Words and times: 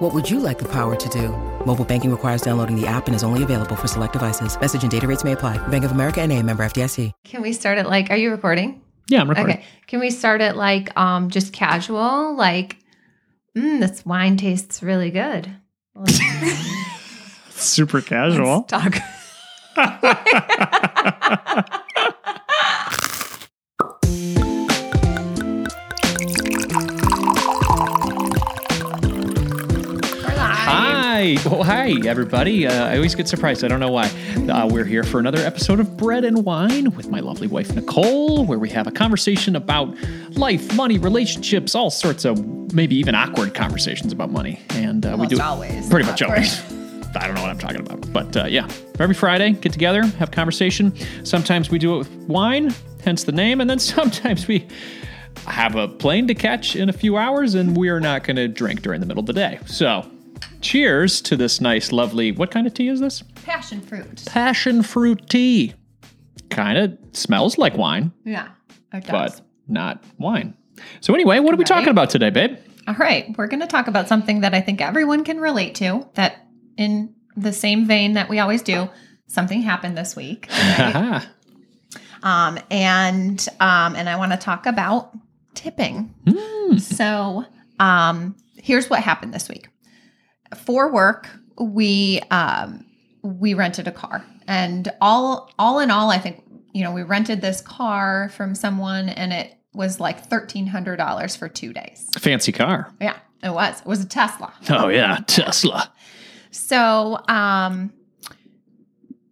What 0.00 0.14
would 0.14 0.30
you 0.30 0.40
like 0.40 0.58
the 0.58 0.68
power 0.68 0.96
to 0.96 1.08
do? 1.10 1.28
Mobile 1.66 1.84
banking 1.84 2.10
requires 2.10 2.40
downloading 2.40 2.74
the 2.74 2.86
app 2.86 3.06
and 3.06 3.14
is 3.14 3.22
only 3.22 3.42
available 3.42 3.76
for 3.76 3.86
select 3.86 4.14
devices. 4.14 4.58
Message 4.58 4.80
and 4.82 4.90
data 4.90 5.06
rates 5.06 5.24
may 5.24 5.32
apply. 5.32 5.58
Bank 5.68 5.84
of 5.84 5.90
America 5.90 6.22
and 6.22 6.32
a 6.32 6.42
member 6.42 6.64
FDIC. 6.64 7.12
Can 7.24 7.42
we 7.42 7.52
start 7.52 7.76
it 7.76 7.84
like, 7.84 8.08
are 8.10 8.16
you 8.16 8.30
recording? 8.30 8.80
Yeah, 9.08 9.20
I'm 9.20 9.28
recording. 9.28 9.56
Okay. 9.58 9.66
Can 9.88 10.00
we 10.00 10.08
start 10.08 10.40
it 10.40 10.56
like 10.56 10.96
um 10.98 11.28
just 11.28 11.52
casual? 11.52 12.34
Like, 12.34 12.78
mm, 13.54 13.78
this 13.80 14.06
wine 14.06 14.38
tastes 14.38 14.82
really 14.82 15.10
good. 15.10 15.54
Let's, 15.94 16.18
Super 17.50 18.00
casual. 18.00 18.66
let's 18.70 18.72
talk. 18.72 18.96
Hi. 31.20 31.36
Oh, 31.44 31.62
hi, 31.62 31.92
everybody. 32.06 32.66
Uh, 32.66 32.86
I 32.86 32.96
always 32.96 33.14
get 33.14 33.28
surprised. 33.28 33.62
I 33.62 33.68
don't 33.68 33.78
know 33.78 33.90
why. 33.90 34.06
Uh, 34.48 34.66
we're 34.66 34.86
here 34.86 35.04
for 35.04 35.20
another 35.20 35.40
episode 35.40 35.78
of 35.78 35.98
Bread 35.98 36.24
and 36.24 36.46
Wine 36.46 36.96
with 36.96 37.10
my 37.10 37.20
lovely 37.20 37.46
wife, 37.46 37.74
Nicole, 37.74 38.46
where 38.46 38.58
we 38.58 38.70
have 38.70 38.86
a 38.86 38.90
conversation 38.90 39.54
about 39.54 39.94
life, 40.30 40.74
money, 40.74 40.96
relationships, 40.96 41.74
all 41.74 41.90
sorts 41.90 42.24
of 42.24 42.72
maybe 42.72 42.96
even 42.96 43.14
awkward 43.14 43.52
conversations 43.52 44.14
about 44.14 44.30
money. 44.30 44.62
And 44.70 45.04
uh, 45.04 45.18
we 45.20 45.26
do 45.26 45.38
always 45.38 45.90
pretty 45.90 46.06
much 46.06 46.22
always. 46.22 46.58
I 47.14 47.26
don't 47.26 47.34
know 47.34 47.42
what 47.42 47.50
I'm 47.50 47.58
talking 47.58 47.80
about. 47.80 48.10
But 48.14 48.34
uh, 48.38 48.44
yeah, 48.46 48.66
every 48.98 49.14
Friday, 49.14 49.52
get 49.52 49.74
together, 49.74 50.06
have 50.06 50.30
conversation. 50.30 50.94
Sometimes 51.26 51.68
we 51.68 51.78
do 51.78 51.96
it 51.96 51.98
with 51.98 52.12
wine, 52.28 52.74
hence 53.04 53.24
the 53.24 53.32
name. 53.32 53.60
And 53.60 53.68
then 53.68 53.78
sometimes 53.78 54.48
we 54.48 54.66
have 55.46 55.76
a 55.76 55.86
plane 55.86 56.28
to 56.28 56.34
catch 56.34 56.76
in 56.76 56.88
a 56.88 56.94
few 56.94 57.18
hours 57.18 57.56
and 57.56 57.76
we 57.76 57.90
are 57.90 58.00
not 58.00 58.24
going 58.24 58.36
to 58.36 58.48
drink 58.48 58.80
during 58.80 59.00
the 59.00 59.06
middle 59.06 59.20
of 59.20 59.26
the 59.26 59.34
day. 59.34 59.58
So, 59.66 60.10
cheers 60.60 61.20
to 61.22 61.36
this 61.36 61.60
nice, 61.60 61.92
lovely. 61.92 62.32
What 62.32 62.50
kind 62.50 62.66
of 62.66 62.74
tea 62.74 62.88
is 62.88 63.00
this? 63.00 63.22
Passion 63.44 63.80
fruit. 63.80 64.24
Passion 64.26 64.82
fruit 64.82 65.28
tea. 65.28 65.74
Kind 66.50 66.78
of 66.78 66.98
smells 67.12 67.58
like 67.58 67.76
wine, 67.76 68.12
Yeah, 68.24 68.48
it 68.92 69.04
does. 69.04 69.10
but 69.40 69.40
not 69.68 70.02
wine. 70.18 70.54
So, 71.00 71.14
anyway, 71.14 71.38
what 71.38 71.54
are 71.54 71.56
we 71.56 71.62
Right. 71.62 71.66
talking 71.68 71.88
about 71.90 72.10
today, 72.10 72.30
babe? 72.30 72.56
All 72.88 72.94
right, 72.94 73.32
we're 73.38 73.46
going 73.46 73.60
to 73.60 73.66
talk 73.66 73.86
about 73.86 74.08
something 74.08 74.40
that 74.40 74.52
I 74.54 74.60
think 74.60 74.80
everyone 74.80 75.22
can 75.24 75.38
relate 75.38 75.74
to. 75.76 76.08
That, 76.14 76.46
in 76.76 77.14
the 77.36 77.52
same 77.52 77.86
vein 77.86 78.14
that 78.14 78.28
we 78.28 78.38
always 78.40 78.62
do, 78.62 78.88
something 79.28 79.62
happened 79.62 79.96
this 79.96 80.16
week, 80.16 80.48
right? 80.78 81.24
um, 82.22 82.58
and 82.70 83.46
um, 83.60 83.94
and 83.94 84.08
I 84.08 84.16
want 84.16 84.32
to 84.32 84.38
talk 84.38 84.66
about 84.66 85.12
tipping. 85.54 86.12
So, 86.78 87.44
um, 87.78 88.34
here's 88.56 88.88
what 88.90 89.00
happened 89.00 89.34
this 89.34 89.48
week. 89.48 89.68
For 90.56 90.92
work, 90.92 91.28
we 91.58 92.20
um, 92.30 92.84
we 93.22 93.54
rented 93.54 93.86
a 93.86 93.92
car, 93.92 94.24
and 94.48 94.90
all 95.00 95.50
all 95.58 95.78
in 95.78 95.90
all, 95.90 96.10
I 96.10 96.18
think 96.18 96.42
you 96.72 96.82
know 96.82 96.92
we 96.92 97.02
rented 97.02 97.40
this 97.40 97.60
car 97.60 98.30
from 98.30 98.54
someone, 98.54 99.08
and 99.08 99.32
it 99.32 99.54
was 99.72 100.00
like 100.00 100.24
thirteen 100.24 100.66
hundred 100.66 100.96
dollars 100.96 101.36
for 101.36 101.48
two 101.48 101.72
days. 101.72 102.08
Fancy 102.18 102.52
car. 102.52 102.92
Yeah, 103.00 103.16
it 103.42 103.50
was. 103.50 103.80
It 103.80 103.86
was 103.86 104.02
a 104.02 104.08
Tesla. 104.08 104.52
Oh, 104.68 104.88
yeah. 104.88 105.18
Tesla. 105.26 105.92
So, 106.50 107.20
um, 107.28 107.92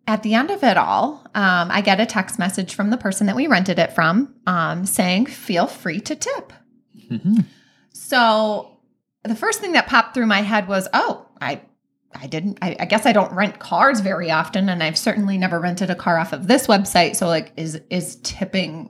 at 0.06 0.22
the 0.22 0.34
end 0.34 0.50
of 0.50 0.62
it 0.62 0.76
all, 0.76 1.24
um, 1.34 1.70
I 1.70 1.80
get 1.80 2.00
a 2.00 2.06
text 2.06 2.38
message 2.38 2.74
from 2.74 2.90
the 2.90 2.96
person 2.96 3.26
that 3.26 3.34
we 3.36 3.46
rented 3.48 3.78
it 3.78 3.92
from 3.92 4.34
um, 4.46 4.86
saying, 4.86 5.26
feel 5.26 5.66
free 5.66 6.00
to 6.00 6.14
tip. 6.14 6.52
Mhm. 7.10 7.44
So, 7.92 8.77
the 9.24 9.34
first 9.34 9.60
thing 9.60 9.72
that 9.72 9.86
popped 9.86 10.14
through 10.14 10.26
my 10.26 10.42
head 10.42 10.68
was, 10.68 10.88
oh, 10.92 11.26
I. 11.40 11.62
I 12.18 12.26
didn't. 12.26 12.58
I, 12.62 12.74
I 12.80 12.84
guess 12.86 13.04
I 13.04 13.12
don't 13.12 13.30
rent 13.34 13.58
cars 13.58 14.00
very 14.00 14.30
often, 14.30 14.70
and 14.70 14.82
I've 14.82 14.96
certainly 14.96 15.36
never 15.36 15.60
rented 15.60 15.90
a 15.90 15.94
car 15.94 16.16
off 16.16 16.32
of 16.32 16.48
this 16.48 16.66
website. 16.66 17.16
So, 17.16 17.26
like, 17.26 17.52
is 17.58 17.78
is 17.90 18.16
tipping? 18.22 18.88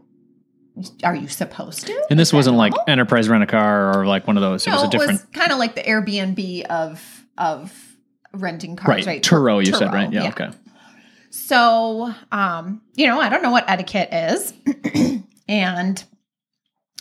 Are 1.02 1.16
you 1.16 1.26
supposed 1.26 1.88
to? 1.88 2.06
And 2.10 2.18
this 2.18 2.32
wasn't 2.32 2.56
like 2.56 2.72
enterprise 2.86 3.28
rent 3.28 3.42
a 3.42 3.46
car 3.48 3.98
or 3.98 4.06
like 4.06 4.28
one 4.28 4.36
of 4.36 4.40
those. 4.40 4.64
It 4.68 4.70
was 4.70 4.84
a 4.84 4.88
different. 4.88 5.32
kind 5.32 5.50
of 5.50 5.58
like 5.58 5.74
the 5.74 5.82
Airbnb 5.82 6.66
of 6.66 7.26
of 7.36 7.76
renting 8.34 8.76
cars, 8.76 8.88
Right. 9.04 9.06
right? 9.06 9.22
Turo, 9.22 9.58
you 9.66 9.72
said, 9.72 9.88
Turo, 9.88 9.92
right? 9.94 10.12
Yeah, 10.12 10.28
okay. 10.28 10.50
So, 11.30 12.14
um, 12.30 12.82
you 12.94 13.08
know, 13.08 13.20
I 13.20 13.28
don't 13.30 13.42
know 13.42 13.50
what 13.50 13.68
etiquette 13.68 14.10
is, 14.12 14.52
and 15.48 16.02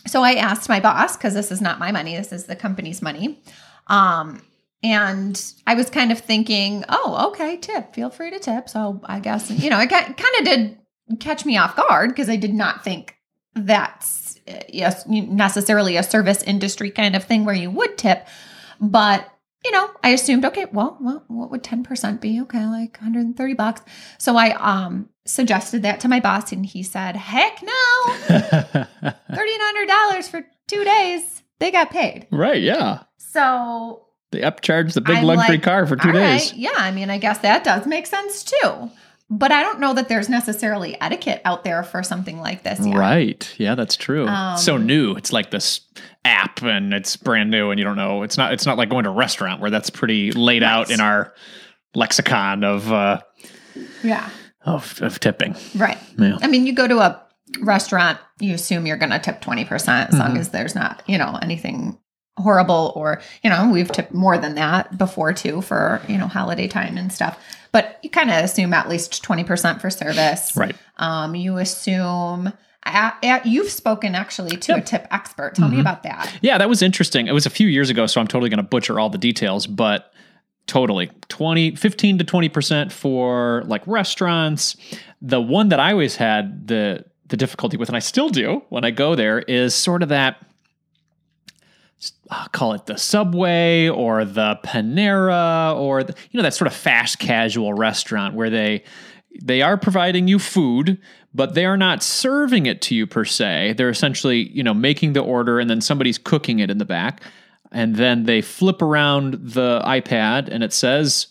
so 0.08 0.22
I 0.22 0.34
asked 0.34 0.68
my 0.68 0.80
boss 0.80 1.16
because 1.16 1.34
this 1.34 1.52
is 1.52 1.60
not 1.60 1.78
my 1.78 1.92
money; 1.92 2.16
this 2.16 2.32
is 2.32 2.44
the 2.44 2.56
company's 2.56 3.02
money. 3.02 3.40
Um, 3.86 4.42
and 4.82 5.52
I 5.66 5.74
was 5.74 5.90
kind 5.90 6.12
of 6.12 6.20
thinking, 6.20 6.84
oh, 6.88 7.28
okay, 7.30 7.56
tip. 7.56 7.94
Feel 7.94 8.10
free 8.10 8.30
to 8.30 8.38
tip. 8.38 8.68
So 8.68 9.00
I 9.04 9.20
guess 9.20 9.50
you 9.50 9.70
know, 9.70 9.80
it 9.80 9.88
kind 9.88 10.14
of 10.38 10.44
did 10.44 10.78
catch 11.20 11.44
me 11.44 11.56
off 11.56 11.76
guard 11.76 12.10
because 12.10 12.28
I 12.28 12.36
did 12.36 12.54
not 12.54 12.84
think 12.84 13.16
that's 13.54 14.38
uh, 14.48 14.60
yes 14.68 15.06
necessarily 15.06 15.96
a 15.96 16.02
service 16.02 16.42
industry 16.42 16.90
kind 16.90 17.16
of 17.16 17.24
thing 17.24 17.44
where 17.44 17.54
you 17.54 17.70
would 17.70 17.98
tip, 17.98 18.26
but 18.80 19.28
you 19.64 19.72
know, 19.72 19.90
I 20.04 20.10
assumed 20.10 20.44
okay, 20.44 20.66
well, 20.72 20.96
well 21.00 21.24
what 21.26 21.50
would 21.50 21.64
10% 21.64 22.20
be? 22.20 22.40
Okay, 22.42 22.64
like 22.64 22.96
130 22.98 23.54
bucks. 23.54 23.82
So 24.18 24.36
I 24.36 24.50
um 24.52 25.08
suggested 25.28 25.82
that 25.82 26.00
to 26.00 26.08
my 26.08 26.20
boss 26.20 26.52
and 26.52 26.64
he 26.66 26.82
said, 26.82 27.16
"Heck 27.16 27.62
no. 27.62 27.72
$1300 29.30 30.28
for 30.30 30.42
2 30.68 30.84
days. 30.84 31.42
They 31.58 31.70
got 31.70 31.90
paid." 31.90 32.26
right. 32.30 32.60
Yeah. 32.62 33.02
So 33.16 34.06
They 34.32 34.40
upcharged 34.40 34.94
the 34.94 35.00
big 35.00 35.18
I'm 35.18 35.24
luxury 35.24 35.56
like, 35.56 35.62
car 35.62 35.86
for 35.86 35.96
two 35.96 36.08
all 36.08 36.14
right, 36.14 36.38
days. 36.38 36.52
yeah, 36.54 36.70
I 36.76 36.90
mean, 36.90 37.10
I 37.10 37.18
guess 37.18 37.38
that 37.38 37.62
does 37.64 37.86
make 37.86 38.06
sense 38.06 38.42
too. 38.44 38.90
But 39.30 39.52
I 39.52 39.62
don't 39.62 39.78
know 39.78 39.92
that 39.92 40.08
there's 40.08 40.30
necessarily 40.30 40.98
etiquette 41.02 41.42
out 41.44 41.62
there 41.62 41.82
for 41.82 42.02
something 42.02 42.40
like 42.40 42.62
this 42.62 42.80
yet. 42.84 42.96
Right. 42.96 43.54
Yeah, 43.58 43.74
that's 43.74 43.94
true. 43.94 44.26
so 44.56 44.76
Um, 44.76 44.86
new. 44.86 45.14
It's 45.16 45.34
like 45.34 45.50
this 45.50 45.82
app 46.24 46.62
and 46.62 46.94
it's 46.94 47.16
brand 47.16 47.50
new 47.50 47.70
and 47.70 47.78
you 47.78 47.84
don't 47.84 47.96
know. 47.96 48.22
It's 48.22 48.38
not 48.38 48.54
it's 48.54 48.64
not 48.64 48.78
like 48.78 48.88
going 48.88 49.04
to 49.04 49.10
a 49.10 49.14
restaurant 49.14 49.60
where 49.60 49.70
that's 49.70 49.90
pretty 49.90 50.32
laid 50.32 50.62
out 50.62 50.90
in 50.90 51.00
our 51.00 51.34
lexicon 51.94 52.64
of 52.64 52.90
uh 52.90 53.20
Yeah. 54.02 54.30
Of, 54.74 55.00
of 55.02 55.20
tipping. 55.20 55.56
Right. 55.76 55.98
Yeah. 56.18 56.36
I 56.42 56.46
mean, 56.46 56.66
you 56.66 56.72
go 56.72 56.86
to 56.86 56.98
a 56.98 57.20
restaurant, 57.60 58.18
you 58.40 58.54
assume 58.54 58.86
you're 58.86 58.96
going 58.96 59.10
to 59.10 59.18
tip 59.18 59.40
20% 59.40 60.08
as 60.08 60.18
long 60.18 60.34
Mhm. 60.34 60.38
as 60.38 60.50
there's 60.50 60.74
not, 60.74 61.02
you 61.06 61.18
know, 61.18 61.38
anything 61.42 61.98
horrible 62.36 62.92
or, 62.94 63.20
you 63.42 63.50
know, 63.50 63.68
we've 63.72 63.90
tipped 63.90 64.12
more 64.14 64.38
than 64.38 64.54
that 64.54 64.96
before 64.96 65.32
too 65.32 65.60
for, 65.60 66.00
you 66.08 66.16
know, 66.16 66.28
holiday 66.28 66.68
time 66.68 66.96
and 66.96 67.12
stuff. 67.12 67.36
But 67.72 67.98
you 68.02 68.10
kind 68.10 68.30
of 68.30 68.44
assume 68.44 68.72
at 68.74 68.88
least 68.88 69.22
20% 69.24 69.80
for 69.80 69.90
service. 69.90 70.52
Right. 70.56 70.76
Um, 70.98 71.34
you 71.34 71.58
assume 71.58 72.52
a- 72.86 73.12
a- 73.22 73.40
you've 73.44 73.70
spoken 73.70 74.14
actually 74.14 74.56
to 74.58 74.76
a 74.76 74.80
tip 74.80 75.06
expert. 75.10 75.56
Tell 75.56 75.68
me 75.68 75.78
Mhm. 75.78 75.80
about 75.80 76.04
that. 76.04 76.32
Yeah, 76.40 76.58
that 76.58 76.68
was 76.68 76.80
interesting. 76.80 77.26
It 77.26 77.32
was 77.32 77.44
a 77.44 77.50
few 77.50 77.66
years 77.68 77.90
ago, 77.90 78.06
so 78.06 78.20
I'm 78.20 78.28
totally 78.28 78.50
going 78.50 78.58
to 78.58 78.62
butcher 78.62 79.00
all 79.00 79.10
the 79.10 79.18
details, 79.18 79.66
but 79.66 80.12
totally 80.68 81.10
20 81.28 81.74
15 81.74 82.18
to 82.18 82.24
20% 82.24 82.92
for 82.92 83.62
like 83.66 83.82
restaurants. 83.86 84.76
The 85.20 85.40
one 85.40 85.70
that 85.70 85.80
I 85.80 85.92
always 85.92 86.16
had 86.16 86.68
the 86.68 87.04
the 87.26 87.36
difficulty 87.36 87.76
with 87.76 87.88
and 87.88 87.96
I 87.96 88.00
still 88.00 88.28
do 88.28 88.62
when 88.68 88.84
I 88.84 88.90
go 88.90 89.14
there 89.14 89.40
is 89.40 89.74
sort 89.74 90.02
of 90.02 90.10
that 90.10 90.44
I'll 92.30 92.48
call 92.48 92.74
it 92.74 92.86
the 92.86 92.96
Subway 92.96 93.88
or 93.88 94.24
the 94.24 94.58
Panera 94.62 95.74
or 95.76 96.04
the, 96.04 96.14
you 96.30 96.38
know 96.38 96.42
that 96.44 96.54
sort 96.54 96.68
of 96.68 96.74
fast 96.74 97.18
casual 97.18 97.74
restaurant 97.74 98.34
where 98.34 98.50
they 98.50 98.84
they 99.40 99.62
are 99.62 99.76
providing 99.76 100.28
you 100.28 100.38
food, 100.38 100.98
but 101.34 101.54
they 101.54 101.64
are 101.64 101.76
not 101.76 102.02
serving 102.02 102.66
it 102.66 102.80
to 102.82 102.94
you 102.94 103.06
per 103.06 103.24
se. 103.24 103.74
They're 103.76 103.90
essentially, 103.90 104.48
you 104.50 104.62
know, 104.62 104.74
making 104.74 105.12
the 105.12 105.20
order 105.20 105.60
and 105.60 105.68
then 105.68 105.80
somebody's 105.80 106.18
cooking 106.18 106.58
it 106.58 106.70
in 106.70 106.78
the 106.78 106.84
back. 106.84 107.22
And 107.72 107.96
then 107.96 108.24
they 108.24 108.40
flip 108.42 108.80
around 108.82 109.34
the 109.34 109.80
iPad 109.84 110.48
and 110.48 110.62
it 110.64 110.72
says 110.72 111.26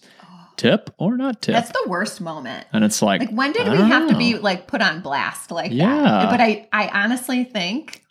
tip 0.56 0.89
or 0.98 1.18
not 1.18 1.42
tip. 1.42 1.54
That's 1.54 1.72
the 1.72 1.86
worst 1.88 2.19
moment. 2.22 2.68
and 2.74 2.84
it's 2.84 3.01
like, 3.01 3.22
Like 3.22 3.31
when 3.31 3.51
did 3.54 3.68
I 3.68 3.72
we 3.72 3.78
have 3.89 4.10
to 4.10 4.18
be 4.18 4.36
oh. 4.36 4.39
like 4.42 4.68
put 4.68 4.81
on 4.81 5.01
blast 5.01 5.51
like 5.51 5.72
Yeah. 5.72 5.86
that? 6.04 6.30
But 6.31 6.42
I 6.42 6.68
I 6.72 6.89
honestly 7.04 7.44
think 7.44 8.04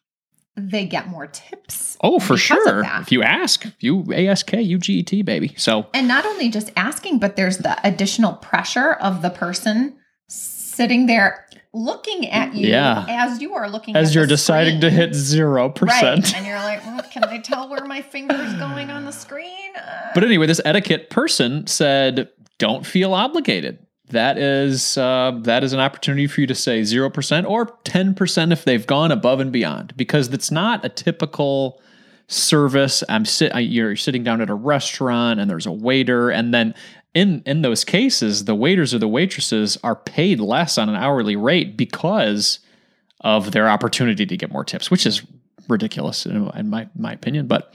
they 0.56 0.86
get 0.86 1.06
more 1.08 1.26
tips. 1.26 1.98
Oh, 2.02 2.18
for 2.18 2.36
sure. 2.36 2.82
If 3.00 3.12
you 3.12 3.22
ask, 3.22 3.66
you 3.80 4.04
ask, 4.14 4.50
U 4.52 4.78
G 4.78 4.94
E 4.94 5.02
T, 5.02 5.22
baby. 5.22 5.54
So 5.56 5.86
And 5.92 6.08
not 6.08 6.24
only 6.24 6.48
just 6.48 6.70
asking, 6.76 7.18
but 7.18 7.36
there's 7.36 7.58
the 7.58 7.76
additional 7.86 8.32
pressure 8.34 8.92
of 8.94 9.22
the 9.22 9.30
person 9.30 9.96
sitting 10.28 11.06
there 11.06 11.45
looking 11.76 12.28
at 12.30 12.54
you 12.54 12.68
Yeah. 12.68 13.04
as 13.08 13.40
you 13.40 13.54
are 13.54 13.68
looking 13.68 13.94
As 13.96 14.14
you're 14.14 14.26
deciding 14.26 14.80
to 14.80 14.90
hit 14.90 15.10
0%. 15.10 15.82
Right. 15.82 16.34
And 16.34 16.46
you're 16.46 16.56
like, 16.56 16.84
well, 16.86 17.02
can 17.12 17.24
I 17.24 17.38
tell 17.38 17.68
where 17.68 17.84
my 17.84 18.00
finger's 18.02 18.54
going 18.54 18.90
on 18.90 19.04
the 19.04 19.12
screen? 19.24 19.76
Uh, 19.76 20.10
But 20.14 20.24
anyway, 20.24 20.46
this 20.46 20.60
etiquette 20.64 21.10
person 21.10 21.66
said, 21.66 22.28
"Don't 22.58 22.86
feel 22.86 23.12
obligated. 23.14 23.78
That 24.10 24.38
is 24.38 24.96
uh, 24.96 25.32
that 25.42 25.64
is 25.64 25.72
an 25.72 25.80
opportunity 25.80 26.26
for 26.28 26.40
you 26.40 26.46
to 26.46 26.54
say 26.54 26.82
zero 26.84 27.10
percent 27.10 27.46
or 27.46 27.66
ten 27.84 28.14
percent 28.14 28.52
if 28.52 28.64
they've 28.64 28.86
gone 28.86 29.10
above 29.12 29.40
and 29.40 29.50
beyond, 29.52 29.92
because 29.96 30.28
it's 30.32 30.50
not 30.52 30.84
a 30.84 30.88
typical 30.88 31.80
service. 32.28 33.02
I'm 33.08 33.24
sit. 33.24 33.54
I- 33.54 33.60
You're 33.60 33.96
sitting 33.96 34.22
down 34.24 34.40
at 34.40 34.48
a 34.50 34.54
restaurant 34.54 35.40
and 35.40 35.50
there's 35.50 35.66
a 35.66 35.72
waiter, 35.72 36.30
and 36.30 36.54
then 36.54 36.74
in 37.16 37.42
in 37.46 37.62
those 37.62 37.82
cases, 37.82 38.44
the 38.44 38.54
waiters 38.54 38.92
or 38.92 38.98
the 38.98 39.08
waitresses 39.08 39.78
are 39.82 39.96
paid 39.96 40.38
less 40.38 40.76
on 40.76 40.90
an 40.90 40.96
hourly 40.96 41.34
rate 41.34 41.74
because 41.74 42.58
of 43.22 43.52
their 43.52 43.70
opportunity 43.70 44.26
to 44.26 44.36
get 44.36 44.52
more 44.52 44.64
tips, 44.64 44.90
which 44.90 45.06
is 45.06 45.22
ridiculous 45.66 46.26
in, 46.26 46.46
in 46.50 46.68
my 46.68 46.86
my 46.94 47.14
opinion. 47.14 47.46
But 47.46 47.72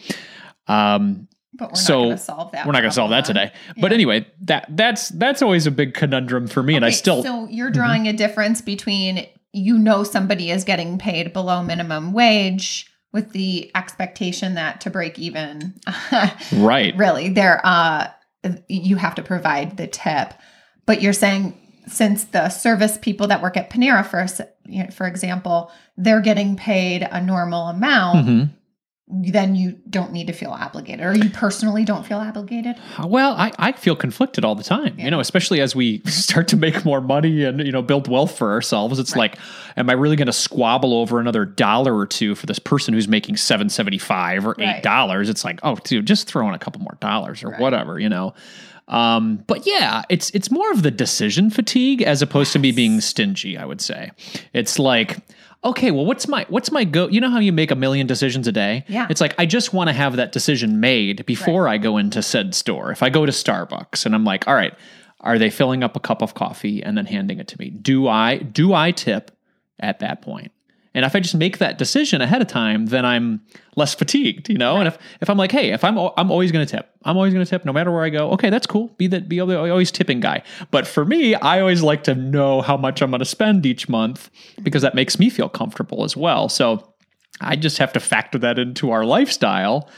um, 0.68 1.28
but 1.56 1.72
we're 1.72 1.76
so 1.76 1.94
not 1.94 2.04
going 2.04 2.18
to 2.18 2.24
solve 2.24 2.52
that. 2.52 2.66
we're 2.68 2.72
not 2.72 2.82
going 2.82 2.92
to 2.92 2.96
solve 2.96 3.10
that 3.10 3.26
today. 3.26 3.52
But 3.78 3.92
anyway, 3.92 4.28
that 4.42 4.68
that's 4.70 5.10
that's 5.10 5.42
always 5.42 5.66
a 5.66 5.72
big 5.72 5.96
conundrum 5.96 6.46
for 6.48 6.62
me, 6.62 6.76
and 6.76 6.86
I 6.86 6.92
still 6.92 7.24
So 7.24 7.48
you're 7.48 7.72
drawing 7.72 8.08
a 8.08 8.14
difference 8.14 8.62
between 8.62 9.26
you 9.54 9.80
know 9.80 10.04
somebody 10.04 10.52
is 10.52 10.64
getting 10.64 11.00
paid 11.00 11.34
below 11.34 11.64
minimum 11.64 12.14
wage 12.14 12.94
with 13.12 13.32
the 13.32 13.72
expectation 13.74 14.54
that 14.54 14.82
to 14.82 14.92
break 14.92 15.18
even, 15.18 15.74
right. 16.54 16.96
really, 16.96 17.28
there 17.28 17.60
uh 17.64 18.08
you 18.68 18.96
have 18.96 19.16
to 19.16 19.22
provide 19.22 19.78
the 19.78 19.88
tip. 19.88 20.34
But 20.86 21.02
you're 21.02 21.14
saying 21.14 21.58
since 21.88 22.26
the 22.26 22.50
service 22.50 22.98
people 23.02 23.28
that 23.28 23.42
work 23.42 23.58
at 23.58 23.70
Panera, 23.70 24.06
for 24.06 24.28
for 24.92 25.08
example, 25.08 25.72
they're 25.98 26.22
getting 26.22 26.56
paid 26.56 27.08
a 27.12 27.22
normal 27.22 27.68
amount, 27.68 28.28
Mhm. 28.28 28.50
Then 29.14 29.56
you 29.56 29.78
don't 29.90 30.14
need 30.14 30.28
to 30.28 30.34
feel 30.34 30.52
obligated, 30.52 31.06
or 31.06 31.14
you 31.14 31.30
personally 31.30 31.84
don't 31.84 32.06
feel 32.06 32.20
obligated. 32.20 32.78
Well, 33.04 33.34
I, 33.34 33.52
I 33.60 33.72
feel 33.74 33.96
conflicted 33.96 34.46
all 34.46 34.56
the 34.56 34.64
time, 34.64 34.96
Yeah. 34.98 35.06
you 35.06 35.12
know, 35.12 35.20
especially 35.20 35.60
as 35.60 35.76
we 35.76 36.00
start 36.06 36.48
to 36.50 36.56
make 36.58 36.86
more 36.86 37.02
money 37.02 37.44
and, 37.44 37.60
you 37.60 37.72
know, 37.72 37.82
build 37.82 38.08
wealth 38.08 38.38
for 38.38 38.52
ourselves. 38.52 39.00
It's 39.00 39.12
Right. 39.12 39.32
like, 39.32 39.38
am 39.76 39.90
I 39.90 39.94
really 39.94 40.16
going 40.16 40.28
to 40.28 40.34
squabble 40.34 40.94
over 40.94 41.20
another 41.20 41.44
dollar 41.46 41.96
or 41.98 42.06
two 42.08 42.36
for 42.36 42.46
this 42.46 42.60
person 42.60 42.94
who's 42.94 43.08
making 43.10 43.36
seven 43.38 43.68
seventy 43.70 43.98
five 43.98 44.46
or 44.48 44.56
eight 44.60 44.66
Right. 44.66 44.84
dollars? 44.84 45.30
It's 45.30 45.44
like, 45.44 45.60
oh, 45.64 45.76
dude, 45.84 46.06
just 46.06 46.28
throw 46.28 46.48
in 46.48 46.54
a 46.54 46.60
couple 46.60 46.82
more 46.82 46.98
dollars 47.02 47.44
or 47.44 47.50
Right. 47.50 47.60
whatever, 47.60 48.00
you 48.00 48.08
know. 48.10 48.34
Um, 48.88 49.44
but 49.48 49.66
yeah, 49.66 50.02
it's 50.10 50.30
it's 50.32 50.52
more 50.52 50.70
of 50.72 50.84
the 50.84 50.92
decision 50.92 51.50
fatigue 51.50 52.02
as 52.02 52.22
opposed 52.22 52.52
to 52.54 52.60
me 52.60 52.72
being 52.72 53.00
stingy. 53.00 53.58
I 53.58 53.64
would 53.66 53.80
say 53.80 54.12
it's 54.54 54.80
like, 54.80 55.20
okay, 55.64 55.92
well, 55.92 56.06
what's 56.06 56.28
my 56.28 56.46
what's 56.50 56.72
my 56.72 56.84
go? 56.84 57.08
You 57.08 57.22
know 57.22 57.30
how 57.30 57.40
you 57.40 57.52
make 57.52 57.72
a 57.72 57.76
million 57.76 58.08
decisions 58.08 58.48
a 58.48 58.52
day? 58.52 58.84
Yeah. 58.88 59.08
It's 59.10 59.22
like 59.22 59.36
I 59.38 59.46
just 59.46 59.74
want 59.74 59.90
to 59.90 59.94
have 59.94 60.16
that 60.16 60.32
decision 60.32 60.80
made 60.80 61.26
before 61.26 61.68
I 61.68 61.78
go 61.78 61.98
into 61.98 62.22
said 62.22 62.56
store. 62.56 62.92
If 62.92 63.04
I 63.04 63.10
go 63.10 63.26
to 63.26 63.32
Starbucks 63.32 64.06
and 64.06 64.16
I'm 64.16 64.24
like, 64.24 64.48
all 64.48 64.56
right, 64.56 64.74
are 65.22 65.38
they 65.38 65.50
filling 65.50 65.84
up 65.84 65.96
a 65.96 66.00
cup 66.00 66.22
of 66.22 66.34
coffee 66.34 66.84
and 66.84 66.98
then 66.98 67.06
handing 67.06 67.40
it 67.40 67.48
to 67.50 67.60
me? 67.60 67.70
Do 67.70 68.08
I 68.08 68.38
do 68.38 68.74
I 68.74 68.92
tip 68.92 69.32
at 69.80 70.00
that 70.00 70.22
point? 70.22 70.52
And 70.94 71.06
if 71.06 71.16
I 71.16 71.22
just 71.22 71.36
make 71.36 71.60
that 71.60 71.78
decision 71.78 72.22
ahead 72.22 72.42
of 72.42 72.48
time, 72.48 72.88
then 72.88 73.06
I'm 73.06 73.42
less 73.78 73.94
fatigued, 73.96 74.50
you 74.50 74.58
know. 74.58 74.76
And 74.76 74.90
if, 74.90 74.98
if 75.22 75.30
I'm 75.30 75.38
like, 75.38 75.52
hey, 75.52 75.72
if 75.72 75.84
I'm 75.84 75.98
I'm 75.98 76.32
always 76.32 76.52
going 76.52 76.66
to 76.66 76.72
tip, 76.78 76.91
I'm 77.04 77.18
always 77.18 77.34
going 77.34 77.46
to 77.46 77.50
tip 77.50 77.66
no 77.66 77.74
matter 77.74 77.92
where 77.92 78.04
I 78.04 78.10
go. 78.10 78.32
Okay, 78.32 78.50
that's 78.50 78.68
cool. 78.68 78.90
Be 78.98 79.08
that 79.08 79.28
be 79.28 79.40
the 79.40 79.60
always 79.60 79.92
tipping 79.92 80.20
guy. 80.20 80.44
But 80.70 80.86
for 80.88 81.04
me, 81.04 81.36
I 81.36 81.60
always 81.60 81.82
like 81.82 82.04
to 82.06 82.16
know 82.16 82.62
how 82.62 82.78
much 82.78 83.02
I'm 83.02 83.10
going 83.10 83.20
to 83.20 83.26
spend 83.26 83.66
each 83.66 83.90
month 83.90 84.30
because 84.62 84.82
that 84.84 84.96
makes 84.96 85.18
me 85.18 85.30
feel 85.30 85.50
comfortable 85.50 86.04
as 86.04 86.16
well. 86.16 86.48
So 86.50 86.94
I 87.40 87.56
just 87.56 87.80
have 87.80 87.94
to 87.94 88.00
factor 88.00 88.38
that 88.40 88.60
into 88.60 88.92
our 88.92 89.04
lifestyle. 89.04 89.90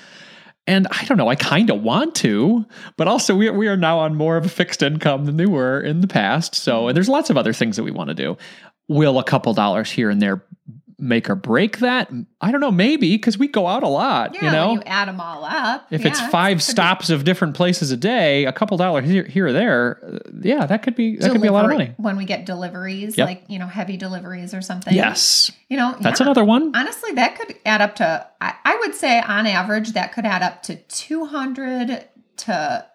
And 0.65 0.87
I 0.91 1.03
don't 1.05 1.17
know, 1.17 1.27
I 1.27 1.35
kind 1.35 1.69
of 1.69 1.81
want 1.81 2.15
to, 2.15 2.65
but 2.95 3.09
also 3.09 3.35
we, 3.35 3.49
we 3.49 3.67
are 3.67 3.75
now 3.75 3.99
on 3.99 4.15
more 4.15 4.37
of 4.37 4.45
a 4.45 4.49
fixed 4.49 4.81
income 4.81 5.25
than 5.25 5.35
they 5.35 5.45
were 5.45 5.81
in 5.81 5.99
the 5.99 6.07
past. 6.07 6.55
So, 6.55 6.87
and 6.87 6.95
there's 6.95 7.09
lots 7.09 7.29
of 7.29 7.37
other 7.37 7.51
things 7.51 7.75
that 7.75 7.83
we 7.83 7.91
want 7.91 8.09
to 8.09 8.13
do. 8.13 8.37
Will 8.87 9.19
a 9.19 9.25
couple 9.25 9.53
dollars 9.53 9.91
here 9.91 10.09
and 10.09 10.21
there 10.21 10.45
make 11.03 11.29
or 11.29 11.35
break 11.35 11.79
that? 11.79 12.09
I 12.41 12.51
don't 12.51 12.61
know, 12.61 12.71
maybe 12.71 13.15
because 13.15 13.37
we 13.37 13.47
go 13.47 13.67
out 13.67 13.83
a 13.83 13.87
lot, 13.87 14.33
Yeah, 14.35 14.45
you 14.45 14.51
know? 14.51 14.73
you 14.75 14.81
add 14.85 15.07
them 15.07 15.19
all 15.19 15.43
up. 15.43 15.85
if 15.91 16.01
yeah, 16.01 16.07
it's 16.09 16.21
five 16.27 16.57
be 16.57 16.61
stops 16.61 17.09
of 17.09 17.23
different 17.23 17.55
places 17.55 17.91
a 17.91 17.97
day, 17.97 18.45
a 18.45 18.53
couple 18.53 18.77
dollars 18.77 19.05
here, 19.05 19.23
here 19.25 19.47
or 19.47 19.51
there, 19.53 19.99
uh, 20.05 20.19
yeah, 20.41 20.65
that 20.65 20.81
could 20.83 20.95
be 20.95 21.17
that 21.17 21.31
could 21.31 21.41
be 21.41 21.47
a 21.47 21.51
lot 21.51 21.65
of 21.65 21.71
money. 21.71 21.93
when 21.97 22.15
we 22.17 22.25
get 22.25 22.45
deliveries, 22.45 23.17
Yep. 23.17 23.27
like 23.27 23.43
you 23.47 23.59
know, 23.59 23.67
heavy 23.67 23.97
deliveries 23.97 24.53
or 24.53 24.61
something. 24.61 24.93
Yes, 24.93 25.51
you 25.69 25.77
know, 25.77 25.95
that's 25.99 26.19
yeah. 26.19 26.25
another 26.25 26.45
one. 26.45 26.75
Honestly, 26.75 27.11
that 27.13 27.37
could 27.37 27.55
add 27.65 27.81
up 27.81 27.95
to. 27.97 28.27
I, 28.41 28.53
I 28.63 28.75
would 28.77 28.95
say 28.95 29.19
on 29.21 29.45
average 29.45 29.93
that 29.93 30.13
could 30.13 30.25
add 30.25 30.41
up 30.41 30.63
to 30.63 30.75
two 30.75 31.25
hundred 31.25 32.07
to 32.37 32.85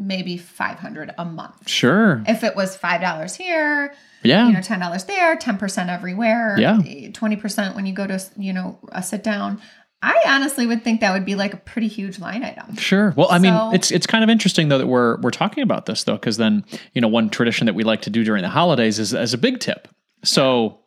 maybe 0.00 0.36
five 0.36 0.78
hundred 0.78 1.12
a 1.18 1.24
month. 1.24 1.68
Sure, 1.68 2.24
If 2.26 2.42
it 2.42 2.56
was 2.56 2.76
five 2.76 3.00
dollars 3.00 3.36
here, 3.36 3.94
yeah, 4.24 4.46
you 4.48 4.52
know, 4.54 4.62
ten 4.62 4.80
dollars 4.80 5.04
there, 5.04 5.36
ten 5.36 5.58
percent 5.58 5.90
everywhere, 5.90 6.56
Yeah. 6.58 6.78
twenty 7.12 7.36
percent 7.36 7.76
when 7.76 7.86
you 7.86 7.92
go 7.92 8.06
to 8.06 8.18
you 8.36 8.52
know 8.52 8.78
a 8.90 9.02
sit 9.02 9.22
down. 9.22 9.60
I 10.02 10.18
honestly 10.26 10.66
would 10.66 10.82
think 10.82 11.02
that 11.02 11.12
would 11.12 11.26
be 11.26 11.34
like 11.34 11.52
a 11.52 11.58
pretty 11.58 11.86
huge 11.88 12.18
line 12.18 12.42
item. 12.42 12.74
Sure. 12.76 13.12
Well, 13.18 13.28
I 13.30 13.38
mean, 13.38 13.52
it's 13.74 13.90
it's 13.90 14.06
kind 14.06 14.24
of 14.24 14.30
interesting 14.30 14.68
though 14.70 14.78
that 14.78 14.86
we're 14.86 15.20
we're 15.20 15.30
talking 15.30 15.62
about 15.62 15.84
this 15.84 16.04
though, 16.04 16.14
because 16.14 16.38
then 16.38 16.64
you 16.94 17.02
know 17.02 17.08
one 17.08 17.28
tradition 17.28 17.66
that 17.66 17.74
we 17.74 17.84
like 17.84 18.00
to 18.02 18.10
do 18.10 18.24
during 18.24 18.42
the 18.42 18.48
holidays 18.48 18.98
is 18.98 19.12
as 19.12 19.34
a 19.34 19.38
big 19.38 19.60
tip. 19.60 19.88
So, 20.24 20.80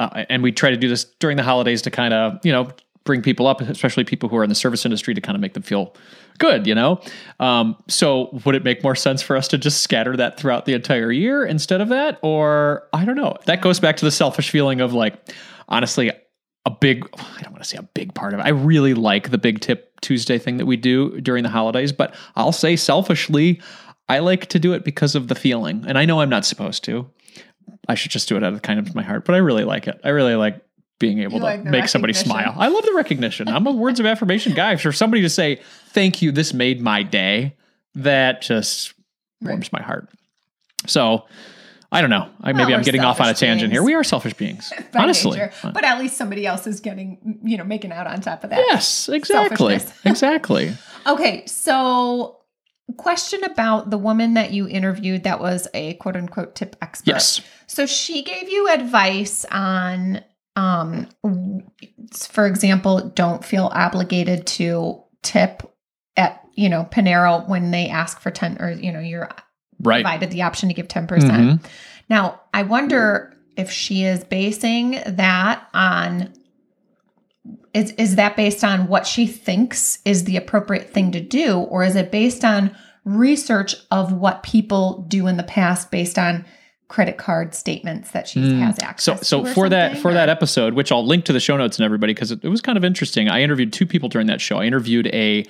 uh, 0.00 0.24
and 0.28 0.42
we 0.42 0.50
try 0.50 0.70
to 0.70 0.76
do 0.76 0.88
this 0.88 1.04
during 1.20 1.36
the 1.36 1.44
holidays 1.44 1.82
to 1.82 1.90
kind 1.92 2.12
of 2.12 2.44
you 2.44 2.50
know 2.50 2.70
bring 3.04 3.22
people 3.22 3.46
up, 3.46 3.60
especially 3.60 4.04
people 4.04 4.28
who 4.28 4.36
are 4.36 4.44
in 4.44 4.48
the 4.48 4.54
service 4.54 4.84
industry, 4.84 5.14
to 5.14 5.20
kind 5.20 5.36
of 5.36 5.40
make 5.40 5.54
them 5.54 5.62
feel 5.62 5.94
good. 6.38 6.66
You 6.66 6.74
know. 6.74 7.00
Um, 7.38 7.76
so, 7.88 8.30
would 8.44 8.54
it 8.54 8.64
make 8.64 8.82
more 8.82 8.94
sense 8.94 9.22
for 9.22 9.36
us 9.36 9.48
to 9.48 9.58
just 9.58 9.82
scatter 9.82 10.16
that 10.16 10.38
throughout 10.38 10.66
the 10.66 10.74
entire 10.74 11.12
year 11.12 11.44
instead 11.44 11.80
of 11.80 11.88
that, 11.88 12.18
or 12.22 12.88
I 12.92 13.04
don't 13.04 13.16
know? 13.16 13.36
That 13.46 13.60
goes 13.60 13.80
back 13.80 13.96
to 13.98 14.04
the 14.04 14.10
selfish 14.10 14.50
feeling 14.50 14.80
of 14.80 14.92
like, 14.92 15.14
honestly, 15.68 16.10
a 16.66 16.70
big 16.70 17.08
I 17.18 17.42
don't 17.42 17.52
want 17.52 17.62
to 17.62 17.68
say 17.68 17.78
a 17.78 17.82
big 17.82 18.14
part 18.14 18.34
of 18.34 18.40
it. 18.40 18.42
I 18.44 18.50
really 18.50 18.94
like 18.94 19.30
the 19.30 19.38
big 19.38 19.60
tip 19.60 20.00
Tuesday 20.00 20.38
thing 20.38 20.58
that 20.58 20.66
we 20.66 20.76
do 20.76 21.20
during 21.20 21.42
the 21.42 21.48
holidays, 21.48 21.92
but 21.92 22.14
I'll 22.36 22.52
say 22.52 22.76
selfishly, 22.76 23.60
I 24.08 24.18
like 24.18 24.46
to 24.46 24.58
do 24.58 24.72
it 24.72 24.84
because 24.84 25.14
of 25.14 25.28
the 25.28 25.34
feeling. 25.34 25.84
And 25.86 25.96
I 25.96 26.04
know 26.04 26.20
I'm 26.20 26.30
not 26.30 26.44
supposed 26.44 26.84
to. 26.84 27.08
I 27.88 27.94
should 27.94 28.10
just 28.10 28.28
do 28.28 28.36
it 28.36 28.42
out 28.42 28.52
of 28.52 28.54
the 28.54 28.60
kindness 28.60 28.90
of 28.90 28.94
my 28.94 29.02
heart, 29.02 29.24
but 29.24 29.34
I 29.34 29.38
really 29.38 29.64
like 29.64 29.86
it. 29.86 30.00
I 30.04 30.10
really 30.10 30.34
like 30.34 30.60
being 31.00 31.18
able 31.18 31.34
You 31.34 31.38
to 31.40 31.44
like 31.44 31.64
make 31.64 31.88
somebody 31.88 32.12
smile. 32.12 32.54
I 32.56 32.68
love 32.68 32.84
the 32.84 32.92
recognition. 32.94 33.48
I'm 33.48 33.66
a 33.66 33.72
words 33.72 33.98
of 33.98 34.06
affirmation 34.06 34.54
guy. 34.54 34.76
For 34.76 34.92
somebody 34.92 35.22
to 35.22 35.28
say, 35.28 35.60
"Thank 35.88 36.22
you, 36.22 36.30
this 36.30 36.54
made 36.54 36.80
my 36.80 37.02
day," 37.02 37.56
that 37.96 38.42
just 38.42 38.94
warms 39.42 39.72
my 39.72 39.82
heart. 39.82 40.08
So, 40.86 41.26
I 41.90 42.00
don't 42.00 42.10
know. 42.10 42.28
I, 42.40 42.52
maybe 42.52 42.66
Well, 42.66 42.78
I'm 42.78 42.84
getting 42.84 43.00
off 43.00 43.20
on 43.20 43.28
a 43.28 43.34
tangent 43.34 43.72
here. 43.72 43.82
We 43.82 43.94
are 43.94 44.04
selfish 44.04 44.34
beings, 44.34 44.72
honestly. 44.94 45.38
nature. 45.38 45.52
But 45.62 45.84
at 45.84 45.98
least 45.98 46.16
somebody 46.16 46.46
else 46.46 46.66
is 46.66 46.78
getting, 46.80 47.40
you 47.42 47.56
know, 47.56 47.64
making 47.64 47.90
out 47.90 48.06
on 48.06 48.20
top 48.20 48.44
of 48.44 48.50
that. 48.50 48.58
Yes, 48.58 49.08
exactly. 49.08 49.80
Exactly. 50.04 50.72
Okay, 51.06 51.44
so 51.46 52.36
question 52.96 53.42
about 53.44 53.90
the 53.90 53.98
woman 53.98 54.34
that 54.34 54.52
you 54.52 54.68
interviewed 54.68 55.22
that 55.24 55.40
was 55.40 55.66
a 55.74 55.94
quote 55.94 56.16
unquote 56.16 56.54
tip 56.54 56.76
expert. 56.82 57.12
Yes. 57.12 57.40
So 57.66 57.86
she 57.86 58.22
gave 58.22 58.48
you 58.48 58.68
advice 58.68 59.44
on 59.50 60.22
um 60.60 61.08
for 62.12 62.46
example, 62.46 63.08
don't 63.14 63.44
feel 63.44 63.70
obligated 63.72 64.46
to 64.46 65.00
tip 65.22 65.62
at, 66.16 66.44
you 66.54 66.68
know, 66.68 66.86
Panera 66.90 67.48
when 67.48 67.70
they 67.70 67.88
ask 67.88 68.20
for 68.20 68.30
10 68.30 68.58
or 68.60 68.70
you 68.70 68.92
know, 68.92 69.00
you're 69.00 69.28
Right. 69.82 70.02
provided 70.02 70.30
the 70.30 70.42
option 70.42 70.68
to 70.68 70.74
give 70.74 70.88
10%. 70.88 71.06
Mhm. 71.06 71.08
percent 71.08 71.66
Now, 72.10 72.40
I 72.52 72.62
wonder 72.64 73.32
if 73.56 73.70
she 73.70 74.04
is 74.04 74.24
basing 74.24 75.00
that 75.06 75.62
on 75.72 76.28
is 77.72 77.92
is 77.92 78.16
that 78.16 78.36
based 78.36 78.62
on 78.64 78.88
what 78.88 79.06
she 79.06 79.26
thinks 79.26 79.98
is 80.04 80.24
the 80.24 80.36
appropriate 80.36 80.92
thing 80.92 81.12
to 81.12 81.20
do 81.20 81.58
or 81.58 81.82
is 81.84 81.96
it 81.96 82.10
based 82.10 82.44
on 82.44 82.76
research 83.04 83.74
of 83.90 84.12
what 84.12 84.42
people 84.42 85.04
do 85.08 85.26
in 85.26 85.36
the 85.36 85.42
past 85.42 85.90
based 85.90 86.18
on 86.18 86.44
credit 86.90 87.16
card 87.16 87.54
statements 87.54 88.10
that 88.10 88.28
she 88.28 88.40
has 88.58 88.76
access 88.80 89.20
Mm. 89.20 89.24
So, 89.24 89.44
so 89.44 89.48
or 89.48 89.54
for 89.54 89.68
that 89.68 89.96
for 89.96 90.12
that 90.12 90.28
episode, 90.28 90.74
which 90.74 90.92
I'll 90.92 91.06
link 91.06 91.24
to 91.26 91.32
the 91.32 91.40
show 91.40 91.56
notes 91.56 91.78
and 91.78 91.84
everybody 91.84 92.12
because 92.12 92.32
it, 92.32 92.40
it 92.42 92.48
was 92.48 92.60
kind 92.60 92.76
of 92.76 92.84
interesting. 92.84 93.28
I 93.28 93.40
interviewed 93.40 93.72
two 93.72 93.86
people 93.86 94.08
during 94.08 94.26
that 94.26 94.40
show. 94.40 94.58
I 94.58 94.64
interviewed 94.64 95.06
a 95.06 95.46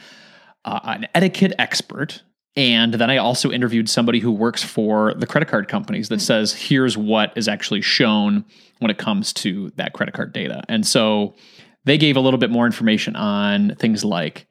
uh, 0.65 0.81
an 0.85 1.09
etiquette 1.15 1.55
expert, 1.59 2.23
and 2.57 2.95
then 2.95 3.11
I 3.11 3.17
also 3.17 3.51
interviewed 3.51 3.89
somebody 3.89 4.21
who 4.21 4.31
works 4.31 4.63
for 4.63 5.15
the 5.15 5.27
credit 5.27 5.49
card 5.49 5.67
companies 5.67 6.11
that 6.11 6.21
says 6.21 6.53
here's 6.53 6.97
what 6.97 7.33
is 7.37 7.49
actually 7.49 7.81
shown 7.81 8.45
when 8.79 8.91
it 8.91 8.99
comes 8.99 9.33
to 9.33 9.73
that 9.77 9.95
credit 9.95 10.15
card 10.15 10.33
data. 10.35 10.63
And 10.69 10.87
so 10.87 11.35
they 11.85 11.97
gave 11.97 12.17
a 12.17 12.21
little 12.21 12.39
bit 12.39 12.51
more 12.51 12.67
information 12.67 13.17
on 13.17 13.75
things 13.77 14.05
like 14.05 14.47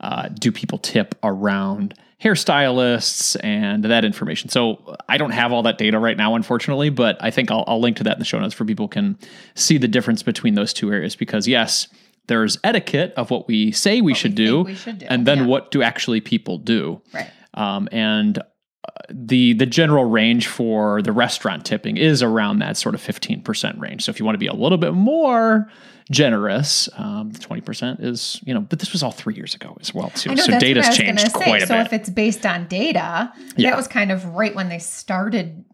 uh, 0.00 0.28
do 0.28 0.50
people 0.50 0.78
tip 0.78 1.14
around 1.22 1.94
hairstylists 2.22 3.36
and 3.42 3.84
that 3.84 4.04
information. 4.04 4.48
So 4.48 4.96
I 5.08 5.18
don't 5.18 5.32
have 5.32 5.52
all 5.52 5.62
that 5.64 5.78
data 5.78 5.98
right 5.98 6.16
now, 6.16 6.34
unfortunately, 6.34 6.90
but 6.90 7.16
I 7.20 7.30
think 7.30 7.50
I'll, 7.50 7.64
I'll 7.66 7.80
link 7.80 7.96
to 7.96 8.04
that 8.04 8.14
in 8.14 8.18
the 8.18 8.24
show 8.24 8.38
notes 8.38 8.54
for 8.54 8.64
people 8.64 8.88
can 8.88 9.18
see 9.54 9.78
the 9.78 9.88
difference 9.88 10.22
between 10.22 10.54
those 10.54 10.72
two 10.72 10.92
areas. 10.92 11.16
Because 11.16 11.48
yes, 11.48 11.88
there's 12.28 12.58
etiquette 12.62 13.12
of 13.16 13.30
what 13.30 13.48
we 13.48 13.72
say 13.72 14.00
we, 14.00 14.14
should, 14.14 14.32
we 14.32 14.46
do, 14.46 14.62
we 14.62 14.74
should 14.74 14.98
do, 14.98 15.06
and 15.08 15.26
then 15.26 15.38
yeah. 15.38 15.46
what 15.46 15.70
do 15.70 15.82
actually 15.82 16.20
people 16.20 16.58
do. 16.58 17.02
Right. 17.12 17.30
Um, 17.54 17.88
and 17.90 18.40
the 19.10 19.52
the 19.54 19.66
general 19.66 20.04
range 20.06 20.46
for 20.48 21.02
the 21.02 21.12
restaurant 21.12 21.64
tipping 21.64 21.96
is 21.96 22.22
around 22.22 22.58
that 22.60 22.76
sort 22.76 22.94
of 22.94 23.00
15% 23.00 23.78
range. 23.80 24.02
So 24.04 24.10
if 24.10 24.18
you 24.18 24.24
want 24.24 24.34
to 24.34 24.38
be 24.40 24.46
a 24.46 24.52
little 24.54 24.78
bit 24.78 24.92
more 24.94 25.68
generous, 26.10 26.88
um, 26.96 27.30
20% 27.32 28.02
is, 28.02 28.40
you 28.44 28.52
know, 28.52 28.60
but 28.60 28.80
this 28.80 28.92
was 28.92 29.02
all 29.02 29.12
three 29.12 29.34
years 29.34 29.54
ago 29.54 29.76
as 29.80 29.94
well, 29.94 30.10
too. 30.10 30.34
Know 30.34 30.42
so 30.42 30.58
data's 30.58 30.96
changed 30.96 31.22
say. 31.22 31.30
quite 31.30 31.62
a 31.62 31.66
so 31.66 31.74
bit. 31.74 31.86
if 31.86 31.92
it's 31.92 32.10
based 32.10 32.44
on 32.44 32.66
data, 32.66 33.32
Yeah. 33.56 33.70
that 33.70 33.76
was 33.76 33.86
kind 33.88 34.10
of 34.10 34.24
right 34.26 34.54
when 34.54 34.68
they 34.68 34.78
started 34.78 35.64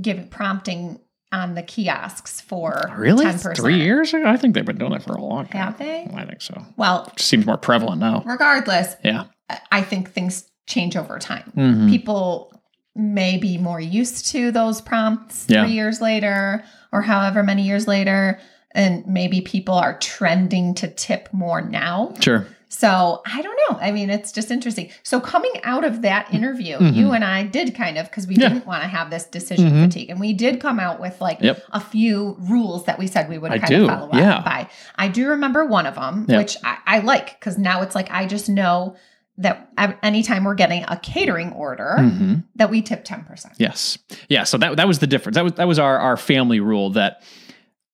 giving 0.00 0.28
prompting 0.28 0.98
on 1.32 1.54
the 1.54 1.62
kiosks 1.62 2.40
for 2.40 2.80
really? 2.96 3.24
10%. 3.26 3.56
Three 3.56 3.80
years 3.80 4.14
ago? 4.14 4.24
I 4.26 4.36
think 4.36 4.54
they've 4.54 4.64
been 4.64 4.78
doing 4.78 4.92
it 4.92 5.02
for 5.02 5.12
a 5.12 5.22
long 5.22 5.46
time. 5.46 5.60
Have 5.60 5.78
they? 5.78 6.08
I 6.14 6.24
think 6.24 6.40
so. 6.40 6.64
Well, 6.76 7.12
Seems 7.18 7.44
more 7.44 7.58
prevalent 7.58 8.00
now. 8.00 8.22
regardless, 8.24 8.96
Yeah. 9.04 9.24
I 9.70 9.82
think 9.82 10.12
things 10.12 10.48
change 10.66 10.96
over 10.96 11.18
time. 11.18 11.52
Mhm. 11.56 11.90
People 11.90 12.50
may 12.94 13.36
be 13.36 13.58
more 13.58 13.80
used 13.80 14.26
to 14.28 14.50
those 14.52 14.80
prompts 14.80 15.46
Yeah. 15.48 15.64
three 15.64 15.72
years 15.74 16.00
later 16.00 16.64
or 16.92 17.02
however 17.02 17.42
many 17.42 17.62
years 17.62 17.88
later. 17.88 18.38
And 18.72 19.06
maybe 19.06 19.40
people 19.40 19.74
are 19.74 19.98
trending 19.98 20.74
to 20.76 20.88
tip 20.88 21.28
more 21.32 21.60
now. 21.60 22.12
Sure. 22.20 22.46
So 22.68 23.22
I 23.24 23.40
don't 23.40 23.56
know. 23.70 23.78
I 23.80 23.92
mean, 23.92 24.10
it's 24.10 24.32
just 24.32 24.50
interesting. 24.50 24.90
So 25.04 25.20
coming 25.20 25.52
out 25.62 25.84
of 25.84 26.02
that 26.02 26.32
interview, 26.34 26.76
Mhm. 26.78 26.94
you 26.96 27.12
and 27.12 27.24
I 27.24 27.44
did 27.44 27.72
kind 27.76 27.98
of 27.98 28.06
because 28.10 28.26
we 28.26 28.34
Yeah. 28.34 28.48
didn't 28.48 28.66
want 28.66 28.82
to 28.82 28.88
have 28.88 29.10
this 29.10 29.24
decision 29.26 29.70
Mhm. 29.70 29.84
fatigue, 29.84 30.10
and 30.10 30.18
we 30.18 30.32
did 30.32 30.58
come 30.60 30.80
out 30.80 30.98
with 31.00 31.20
like 31.20 31.38
Yep. 31.40 31.62
a 31.72 31.78
few 31.78 32.36
rules 32.40 32.84
that 32.86 32.98
we 32.98 33.06
said 33.06 33.28
we 33.28 33.38
would 33.38 33.52
I 33.52 33.58
kind 33.58 33.68
do, 33.70 33.84
of 33.84 33.90
follow 33.90 34.10
up 34.10 34.44
by. 34.44 34.66
I 34.96 35.06
do 35.06 35.28
remember 35.28 35.64
one 35.64 35.86
of 35.86 35.94
them, 35.94 36.26
Yeah. 36.28 36.38
which 36.38 36.56
I, 36.64 36.76
I 36.84 36.98
like 36.98 37.38
because 37.38 37.58
now 37.58 37.82
it's 37.82 37.94
like 37.94 38.10
I 38.12 38.26
just 38.26 38.48
know 38.48 38.96
that 39.38 39.68
anytime 40.02 40.44
we're 40.44 40.54
getting 40.54 40.84
a 40.88 40.96
catering 40.96 41.52
order, 41.52 41.96
hmm 41.98 42.34
that 42.56 42.70
we 42.70 42.82
tip 42.82 43.04
ten 43.04 43.24
percent. 43.24 43.54
Yes. 43.58 43.98
Yeah. 44.28 44.44
So 44.44 44.58
that 44.58 44.76
that 44.76 44.86
was 44.86 45.00
the 45.00 45.06
difference. 45.06 45.34
That 45.34 45.44
was 45.44 45.52
that 45.54 45.66
was 45.66 45.78
our 45.78 45.98
our 45.98 46.16
family 46.16 46.60
rule 46.60 46.90
that 46.90 47.22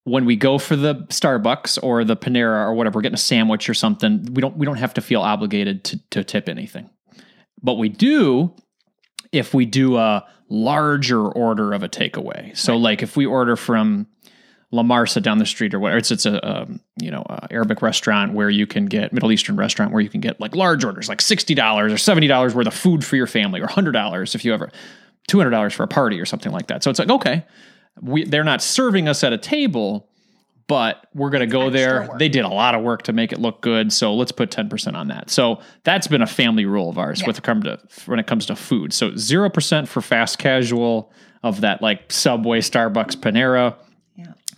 when 0.03 0.25
we 0.25 0.35
go 0.35 0.57
for 0.57 0.75
the 0.75 0.95
Starbucks 1.09 1.79
or 1.83 2.03
the 2.03 2.15
Panera 2.17 2.65
or 2.65 2.73
whatever, 2.73 2.97
we're 2.97 3.03
getting 3.03 3.15
a 3.15 3.17
sandwich 3.17 3.69
or 3.69 3.73
something, 3.73 4.33
we 4.33 4.41
don't 4.41 4.57
we 4.57 4.65
don't 4.65 4.77
have 4.77 4.93
to 4.95 5.01
feel 5.01 5.21
obligated 5.21 5.83
to 5.85 5.99
to 6.11 6.23
tip 6.23 6.49
anything. 6.49 6.89
But 7.61 7.75
we 7.75 7.89
do 7.89 8.55
if 9.31 9.53
we 9.53 9.65
do 9.65 9.97
a 9.97 10.27
larger 10.49 11.25
order 11.27 11.73
of 11.73 11.83
a 11.83 11.89
takeaway. 11.89 12.55
So 12.57 12.77
like 12.77 13.01
if 13.01 13.15
we 13.15 13.25
order 13.25 13.55
from 13.55 14.07
La 14.73 14.83
Marsa 14.83 15.19
down 15.19 15.37
the 15.37 15.45
street 15.45 15.73
or 15.73 15.79
whatever, 15.79 15.97
it's 15.97 16.11
it's 16.11 16.25
a 16.25 16.49
um, 16.49 16.79
you 17.01 17.11
know 17.11 17.23
a 17.27 17.47
Arabic 17.51 17.81
restaurant 17.81 18.33
where 18.33 18.49
you 18.49 18.65
can 18.65 18.85
get 18.85 19.11
Middle 19.11 19.31
Eastern 19.31 19.57
restaurant 19.57 19.91
where 19.91 20.01
you 20.01 20.09
can 20.09 20.21
get 20.21 20.39
like 20.39 20.55
large 20.55 20.85
orders, 20.85 21.09
like 21.09 21.19
sixty 21.21 21.53
dollars 21.53 21.91
or 21.91 21.97
seventy 21.97 22.27
dollars 22.27 22.55
worth 22.55 22.67
of 22.67 22.73
food 22.73 23.03
for 23.03 23.17
your 23.17 23.27
family, 23.27 23.59
or 23.59 23.67
hundred 23.67 23.91
dollars 23.91 24.33
if 24.33 24.45
you 24.45 24.53
ever 24.53 24.71
two 25.27 25.37
hundred 25.37 25.49
dollars 25.51 25.73
for 25.73 25.83
a 25.83 25.87
party 25.87 26.19
or 26.21 26.25
something 26.25 26.51
like 26.53 26.67
that. 26.67 26.83
So 26.83 26.89
it's 26.89 26.99
like 26.99 27.09
okay, 27.09 27.45
we 28.01 28.23
they're 28.23 28.45
not 28.45 28.61
serving 28.61 29.09
us 29.09 29.25
at 29.25 29.33
a 29.33 29.37
table, 29.37 30.07
but 30.67 31.05
we're 31.13 31.31
going 31.31 31.41
to 31.41 31.47
go 31.47 31.69
there. 31.69 32.07
work. 32.07 32.17
They 32.19 32.29
did 32.29 32.45
a 32.45 32.49
lot 32.49 32.73
of 32.73 32.81
work 32.81 33.01
to 33.03 33.13
make 33.13 33.33
it 33.33 33.39
look 33.39 33.59
good, 33.61 33.91
so 33.91 34.13
let's 34.15 34.31
put 34.31 34.51
ten 34.51 34.69
percent 34.69 34.95
on 34.95 35.09
that. 35.09 35.29
So 35.29 35.59
that's 35.83 36.07
been 36.07 36.21
a 36.21 36.27
family 36.27 36.63
rule 36.65 36.89
of 36.89 36.97
ours 36.97 37.19
Yeah. 37.19 37.27
with 37.27 37.43
come 37.43 37.61
to 37.63 37.77
when 38.05 38.19
it 38.19 38.27
comes 38.27 38.45
to 38.45 38.55
food. 38.55 38.93
So 38.93 39.15
zero 39.17 39.49
percent 39.49 39.89
for 39.89 39.99
fast 40.01 40.37
casual 40.37 41.11
of 41.43 41.59
that 41.59 41.81
like 41.81 42.09
Subway, 42.11 42.61
Starbucks, 42.61 43.17
Panera 43.17 43.75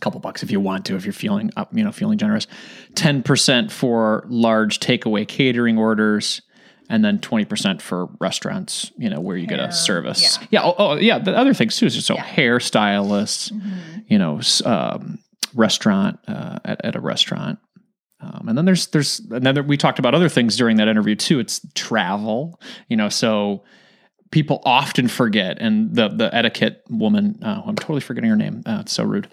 couple 0.04 0.20
bucks 0.20 0.44
if 0.44 0.52
you 0.52 0.60
want 0.60 0.86
to 0.86 0.96
if 0.96 1.06
you're 1.06 1.14
feeling 1.14 1.50
up 1.56 1.70
you 1.78 1.84
know 1.84 1.92
feeling 1.92 2.18
generous 2.18 2.46
10% 2.94 3.72
for 3.72 4.26
large 4.28 4.80
takeaway 4.80 5.26
catering 5.28 5.78
orders 5.78 6.42
and 6.90 7.04
then 7.06 7.18
20% 7.20 7.82
for 7.82 8.10
restaurants 8.20 8.92
you 8.98 9.10
know 9.10 9.22
where 9.22 9.38
you 9.38 9.48
get 9.48 9.60
a 9.60 9.72
service 9.72 10.38
yeah. 10.42 10.48
yeah 10.52 10.64
oh, 10.64 10.76
oh, 10.78 10.96
yeah 10.96 11.18
the 11.18 11.36
other 11.36 11.54
things 11.54 11.78
too 11.78 11.90
so 11.90 12.16
Yeah. 12.16 12.24
hairstylists 12.26 13.52
Mm-hmm. 13.52 14.00
you 14.08 14.18
know 14.20 14.42
um, 14.66 15.20
restaurant 15.56 16.20
uh, 16.28 16.60
at, 16.66 16.84
at 16.86 16.96
a 16.96 17.00
restaurant 17.00 17.60
um, 18.20 18.48
and 18.50 18.58
then 18.58 18.66
there's 18.66 18.88
there's 18.88 19.20
and 19.32 19.46
then 19.46 19.68
we 19.68 19.78
talked 19.78 20.00
about 20.00 20.14
other 20.16 20.30
things 20.30 20.58
during 20.58 20.78
that 20.78 20.88
interview 20.88 21.16
too 21.16 21.40
it's 21.40 21.62
travel 21.76 22.60
you 22.90 22.98
know 22.98 23.10
so 23.10 23.64
people 24.32 24.62
often 24.66 25.08
forget 25.08 25.58
and 25.60 25.96
the 25.96 26.10
the 26.10 26.34
etiquette 26.36 26.84
woman 26.90 27.38
uh, 27.44 27.62
i'm 27.66 27.76
totally 27.76 28.02
forgetting 28.02 28.30
her 28.30 28.36
name 28.36 28.64
uh, 28.66 28.80
it's 28.82 28.92
so 28.94 29.04
rude 29.04 29.28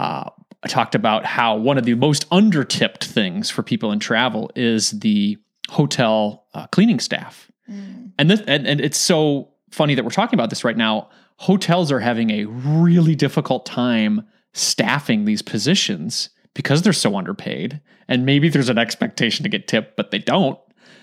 uh, 0.00 0.30
I 0.62 0.68
talked 0.68 0.94
about 0.94 1.26
how 1.26 1.56
one 1.56 1.76
of 1.76 1.84
the 1.84 1.94
most 1.94 2.28
undertipped 2.30 3.04
things 3.04 3.50
for 3.50 3.62
people 3.62 3.92
in 3.92 3.98
travel 3.98 4.50
is 4.56 4.90
the 4.90 5.36
hotel 5.68 6.46
uh, 6.54 6.66
cleaning 6.68 7.00
staff. 7.00 7.50
Mm. 7.70 8.12
And, 8.18 8.30
this, 8.30 8.40
and 8.46 8.66
and 8.66 8.80
it's 8.80 8.98
so 8.98 9.50
funny 9.70 9.94
that 9.94 10.02
we're 10.02 10.10
talking 10.10 10.38
about 10.38 10.48
this 10.48 10.64
right 10.64 10.76
now. 10.76 11.10
Hotels 11.36 11.92
are 11.92 12.00
having 12.00 12.30
a 12.30 12.46
really 12.46 13.14
difficult 13.14 13.66
time 13.66 14.26
staffing 14.54 15.26
these 15.26 15.42
positions 15.42 16.30
because 16.54 16.82
they're 16.82 16.92
so 16.92 17.16
underpaid. 17.16 17.80
And 18.08 18.24
maybe 18.24 18.48
there's 18.48 18.70
an 18.70 18.78
expectation 18.78 19.42
to 19.42 19.48
get 19.48 19.68
tipped, 19.68 19.96
but 19.96 20.10
they 20.10 20.18
don't. 20.18 20.58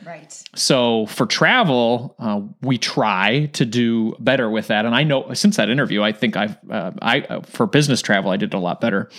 Right. 0.06 0.32
So 0.56 1.06
for 1.08 1.26
travel, 1.26 2.16
uh, 2.20 2.42
we 2.62 2.78
try 2.78 3.50
to 3.54 3.66
do 3.66 4.16
better 4.20 4.50
with 4.50 4.68
that. 4.68 4.86
And 4.86 4.96
I 4.96 5.04
know 5.04 5.34
since 5.34 5.58
that 5.58 5.70
interview, 5.70 6.02
I 6.02 6.12
think 6.12 6.38
I've 6.38 6.58
uh, 6.70 6.92
I 7.02 7.22
uh, 7.22 7.42
for 7.42 7.66
business 7.68 8.02
travel, 8.02 8.32
I 8.32 8.38
did 8.38 8.54
a 8.54 8.60
lot 8.60 8.80
better. 8.80 9.10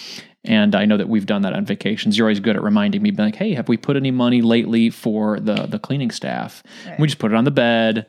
And 0.44 0.74
I 0.74 0.86
know 0.86 0.96
that 0.96 1.08
we've 1.08 1.26
done 1.26 1.42
that 1.42 1.52
on 1.52 1.66
vacations. 1.66 2.16
You're 2.16 2.26
always 2.26 2.40
good 2.40 2.56
at 2.56 2.62
reminding 2.62 3.02
me, 3.02 3.10
like, 3.10 3.34
"Hey, 3.34 3.54
have 3.54 3.68
we 3.68 3.76
put 3.76 3.96
any 3.96 4.10
money 4.10 4.40
lately 4.40 4.88
for 4.88 5.40
the 5.40 5.66
the 5.66 5.78
cleaning 5.78 6.10
staff?" 6.10 6.62
Right. 6.86 6.98
We 6.98 7.08
just 7.08 7.18
put 7.18 7.32
it 7.32 7.34
on 7.34 7.44
the 7.44 7.50
bed, 7.50 8.06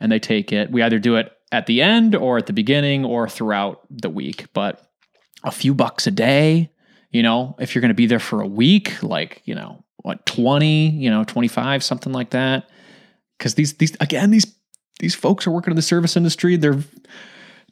and 0.00 0.10
they 0.10 0.18
take 0.18 0.52
it. 0.52 0.70
We 0.70 0.80
either 0.82 0.98
do 0.98 1.16
it 1.16 1.32
at 1.50 1.66
the 1.66 1.82
end 1.82 2.14
or 2.14 2.38
at 2.38 2.46
the 2.46 2.52
beginning 2.52 3.04
or 3.04 3.28
throughout 3.28 3.80
the 3.90 4.08
week. 4.08 4.46
But 4.54 4.80
a 5.44 5.50
few 5.50 5.74
bucks 5.74 6.06
a 6.06 6.10
day, 6.10 6.70
you 7.10 7.22
know, 7.22 7.56
if 7.58 7.74
you're 7.74 7.82
going 7.82 7.90
to 7.90 7.94
be 7.94 8.06
there 8.06 8.18
for 8.18 8.40
a 8.40 8.46
week, 8.46 9.02
like 9.02 9.42
you 9.44 9.54
know, 9.54 9.84
what 10.02 10.24
twenty, 10.26 10.90
you 10.90 11.10
know, 11.10 11.24
twenty 11.24 11.48
five, 11.48 11.82
something 11.82 12.12
like 12.12 12.30
that. 12.30 12.68
Because 13.38 13.54
these 13.54 13.74
these 13.74 13.96
again 14.00 14.30
these 14.30 14.54
these 15.00 15.14
folks 15.14 15.46
are 15.46 15.50
working 15.50 15.72
in 15.72 15.76
the 15.76 15.82
service 15.82 16.16
industry. 16.16 16.56
Their 16.56 16.78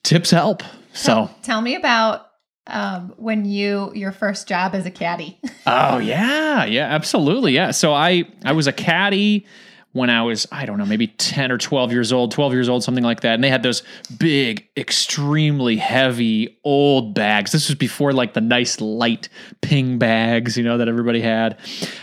tips 0.02 0.30
help. 0.30 0.62
So 0.92 1.12
Tell, 1.12 1.36
tell 1.42 1.60
me 1.62 1.76
about 1.76 2.26
um, 2.66 3.14
when 3.16 3.44
you 3.44 3.92
your 3.94 4.12
first 4.12 4.48
job 4.48 4.74
as 4.74 4.86
a 4.86 4.90
caddy. 4.90 5.38
Oh 5.66 5.98
yeah, 5.98 6.64
yeah, 6.64 6.86
absolutely, 6.86 7.52
yeah. 7.52 7.70
So 7.70 7.92
I 7.92 8.24
I 8.44 8.52
was 8.52 8.66
a 8.66 8.72
caddy 8.72 9.46
when 9.92 10.08
I 10.08 10.22
was 10.22 10.46
I 10.52 10.66
don't 10.66 10.78
know 10.78 10.86
maybe 10.86 11.08
ten 11.08 11.50
or 11.50 11.58
twelve 11.58 11.92
years 11.92 12.12
old, 12.12 12.30
twelve 12.30 12.52
years 12.52 12.68
old, 12.68 12.84
something 12.84 13.04
like 13.04 13.20
that, 13.22 13.34
and 13.34 13.42
they 13.42 13.48
had 13.48 13.62
those 13.62 13.82
big, 14.18 14.68
extremely 14.76 15.76
heavy 15.76 16.58
old 16.64 17.14
bags. 17.14 17.52
This 17.52 17.68
was 17.68 17.76
before 17.76 18.12
like 18.12 18.34
the 18.34 18.40
nice 18.40 18.80
light 18.80 19.28
ping 19.62 19.98
bags, 19.98 20.56
you 20.56 20.62
know, 20.62 20.78
that 20.78 20.88
everybody 20.88 21.20
had, 21.20 21.58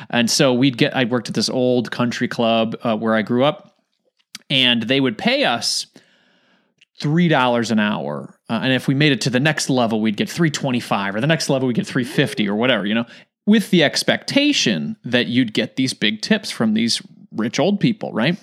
and 0.09 0.29
so 0.29 0.53
we'd 0.53 0.77
get. 0.77 0.95
I 0.95 1.05
worked 1.05 1.29
at 1.29 1.35
this 1.35 1.49
old 1.49 1.91
country 1.91 2.27
club 2.27 2.75
uh, 2.83 2.97
where 2.97 3.15
I 3.15 3.21
grew 3.21 3.43
up, 3.43 3.77
and 4.49 4.83
they 4.83 4.99
would 4.99 5.17
pay 5.17 5.45
us 5.45 5.87
three 6.99 7.29
dollars 7.29 7.71
an 7.71 7.79
hour, 7.79 8.37
uh, 8.49 8.59
and 8.63 8.73
if 8.73 8.87
we 8.87 8.95
made 8.95 9.13
it 9.13 9.21
to 9.21 9.29
the 9.29 9.39
next 9.39 9.69
level, 9.69 10.01
we'd 10.01 10.17
get 10.17 10.29
three 10.29 10.49
twenty 10.49 10.81
five, 10.81 11.15
or 11.15 11.21
the 11.21 11.27
next 11.27 11.49
level 11.49 11.67
we 11.67 11.69
would 11.69 11.77
get 11.77 11.87
three 11.87 12.03
fifty, 12.03 12.49
or 12.49 12.55
whatever, 12.55 12.85
you 12.85 12.95
know, 12.95 13.05
with 13.45 13.69
the 13.69 13.81
expectation 13.81 14.97
that 15.05 15.27
you'd 15.27 15.53
get 15.53 15.77
these 15.77 15.93
big 15.93 16.21
tips 16.21 16.51
from 16.51 16.73
these 16.73 17.01
rich 17.31 17.59
old 17.59 17.79
people, 17.79 18.11
right? 18.13 18.37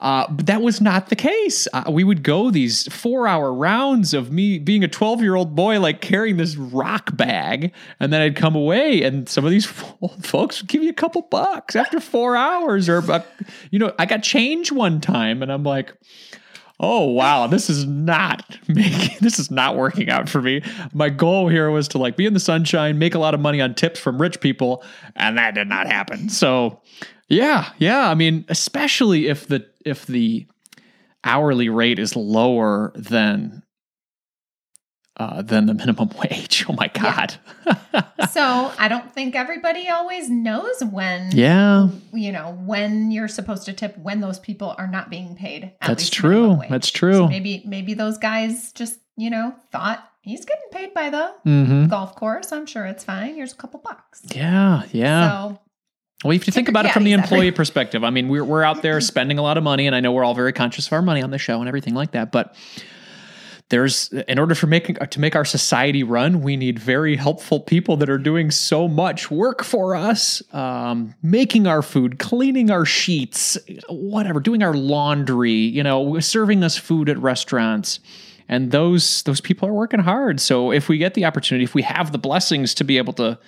Uh, 0.00 0.26
but 0.30 0.46
that 0.46 0.62
was 0.62 0.80
not 0.80 1.08
the 1.08 1.16
case. 1.16 1.68
Uh, 1.72 1.84
we 1.90 2.02
would 2.04 2.22
go 2.22 2.50
these 2.50 2.92
four 2.92 3.28
hour 3.28 3.52
rounds 3.52 4.14
of 4.14 4.32
me 4.32 4.58
being 4.58 4.82
a 4.82 4.88
12 4.88 5.22
year 5.22 5.34
old 5.34 5.54
boy, 5.54 5.78
like 5.80 6.00
carrying 6.00 6.36
this 6.36 6.56
rock 6.56 7.16
bag. 7.16 7.72
And 8.00 8.12
then 8.12 8.20
I'd 8.20 8.36
come 8.36 8.56
away, 8.56 9.02
and 9.02 9.28
some 9.28 9.44
of 9.44 9.50
these 9.50 9.72
old 10.00 10.24
folks 10.24 10.60
would 10.60 10.68
give 10.68 10.82
you 10.82 10.90
a 10.90 10.94
couple 10.94 11.22
bucks 11.22 11.76
after 11.76 12.00
four 12.00 12.36
hours. 12.36 12.88
Or, 12.88 12.98
uh, 13.10 13.22
you 13.70 13.78
know, 13.78 13.92
I 13.98 14.06
got 14.06 14.22
change 14.22 14.72
one 14.72 15.00
time, 15.00 15.42
and 15.42 15.52
I'm 15.52 15.62
like, 15.62 15.92
oh 16.80 17.04
wow 17.04 17.46
this 17.46 17.70
is 17.70 17.86
not 17.86 18.58
making 18.68 19.16
this 19.20 19.38
is 19.38 19.50
not 19.50 19.76
working 19.76 20.10
out 20.10 20.28
for 20.28 20.42
me 20.42 20.60
my 20.92 21.08
goal 21.08 21.48
here 21.48 21.70
was 21.70 21.86
to 21.86 21.98
like 21.98 22.16
be 22.16 22.26
in 22.26 22.34
the 22.34 22.40
sunshine 22.40 22.98
make 22.98 23.14
a 23.14 23.18
lot 23.18 23.34
of 23.34 23.40
money 23.40 23.60
on 23.60 23.74
tips 23.74 24.00
from 24.00 24.20
rich 24.20 24.40
people 24.40 24.82
and 25.14 25.38
that 25.38 25.54
did 25.54 25.68
not 25.68 25.86
happen 25.86 26.28
so 26.28 26.80
yeah 27.32 27.72
yeah 27.78 28.08
i 28.08 28.14
mean 28.14 28.44
especially 28.48 29.28
if 29.28 29.46
the 29.46 29.66
if 29.84 30.06
the 30.06 30.46
hourly 31.24 31.68
rate 31.68 31.98
is 31.98 32.16
lower 32.16 32.92
than 32.94 33.62
uh, 35.16 35.42
than 35.42 35.66
the 35.66 35.74
minimum 35.74 36.10
wage. 36.22 36.64
Oh 36.68 36.72
my 36.72 36.88
god! 36.88 37.34
So 38.30 38.72
I 38.78 38.88
don't 38.88 39.12
think 39.12 39.34
everybody 39.34 39.90
always 39.90 40.30
knows 40.30 40.82
when 40.84 41.32
yeah. 41.32 41.88
you 42.14 42.32
know 42.32 42.56
when 42.64 43.10
you're 43.10 43.28
supposed 43.28 43.66
to 43.66 43.74
tip 43.74 43.98
when 43.98 44.20
those 44.20 44.38
people 44.38 44.74
are 44.78 44.86
not 44.86 45.10
being 45.10 45.36
paid. 45.36 45.64
at 45.64 45.88
That's 45.88 46.08
true. 46.08 46.58
That's 46.70 46.90
true. 46.90 47.12
So 47.12 47.28
maybe 47.28 47.62
maybe 47.66 47.92
those 47.92 48.16
guys 48.16 48.72
just 48.72 49.00
you 49.16 49.28
know 49.28 49.54
thought 49.70 50.08
he's 50.22 50.46
getting 50.46 50.64
paid 50.70 50.94
by 50.94 51.10
the 51.10 51.26
hmm 51.42 51.86
golf 51.88 52.16
course. 52.16 52.52
I'm 52.52 52.64
sure 52.64 52.86
it's 52.86 53.04
fine. 53.04 53.34
Here's 53.34 53.52
a 53.52 53.56
couple 53.56 53.80
bucks. 53.80 54.22
Yeah. 54.34 54.84
Yeah. 54.92 55.28
So 55.28 55.60
Well, 56.24 56.32
if 56.36 56.46
you 56.46 56.52
think 56.52 56.68
about 56.68 56.86
it 56.86 56.92
from 56.92 57.04
the 57.04 57.12
employee 57.12 57.50
perspective, 57.50 58.04
I 58.04 58.10
mean, 58.10 58.28
we're, 58.28 58.44
we're 58.44 58.62
out 58.62 58.82
there 58.82 59.00
spending 59.00 59.38
a 59.38 59.42
lot 59.42 59.58
of 59.58 59.64
money, 59.64 59.86
and 59.86 59.96
I 59.96 60.00
know 60.00 60.12
we're 60.12 60.24
all 60.24 60.34
very 60.34 60.52
conscious 60.52 60.86
of 60.86 60.92
our 60.92 61.02
money 61.02 61.22
on 61.22 61.30
the 61.30 61.38
show 61.38 61.58
and 61.58 61.68
everything 61.68 61.94
like 61.94 62.12
that. 62.12 62.30
But 62.30 62.54
there's, 63.70 64.12
in 64.12 64.38
order 64.38 64.54
for 64.54 64.66
making 64.66 64.96
to 64.96 65.20
make 65.20 65.34
our 65.34 65.44
society 65.46 66.02
run, 66.02 66.42
we 66.42 66.56
need 66.56 66.78
very 66.78 67.16
helpful 67.16 67.58
people 67.58 67.96
that 67.96 68.10
are 68.10 68.18
doing 68.18 68.50
so 68.50 68.86
much 68.86 69.30
work 69.30 69.64
for 69.64 69.96
us, 69.96 70.42
um, 70.54 71.14
making 71.22 71.66
our 71.66 71.80
food, 71.80 72.18
cleaning 72.18 72.70
our 72.70 72.84
sheets, 72.84 73.58
whatever, 73.88 74.40
doing 74.40 74.62
our 74.62 74.74
laundry, 74.74 75.52
you 75.52 75.82
know, 75.82 76.20
serving 76.20 76.62
us 76.62 76.76
food 76.76 77.08
at 77.08 77.18
restaurants. 77.18 77.98
And 78.48 78.72
those 78.72 79.22
those 79.22 79.40
people 79.40 79.66
are 79.68 79.72
working 79.72 80.00
hard. 80.00 80.38
So 80.38 80.70
if 80.70 80.90
we 80.90 80.98
get 80.98 81.14
the 81.14 81.24
opportunity, 81.24 81.64
if 81.64 81.74
we 81.74 81.82
have 81.82 82.12
the 82.12 82.18
blessings 82.18 82.74
to 82.74 82.84
be 82.84 82.98
able 82.98 83.14
to 83.14 83.38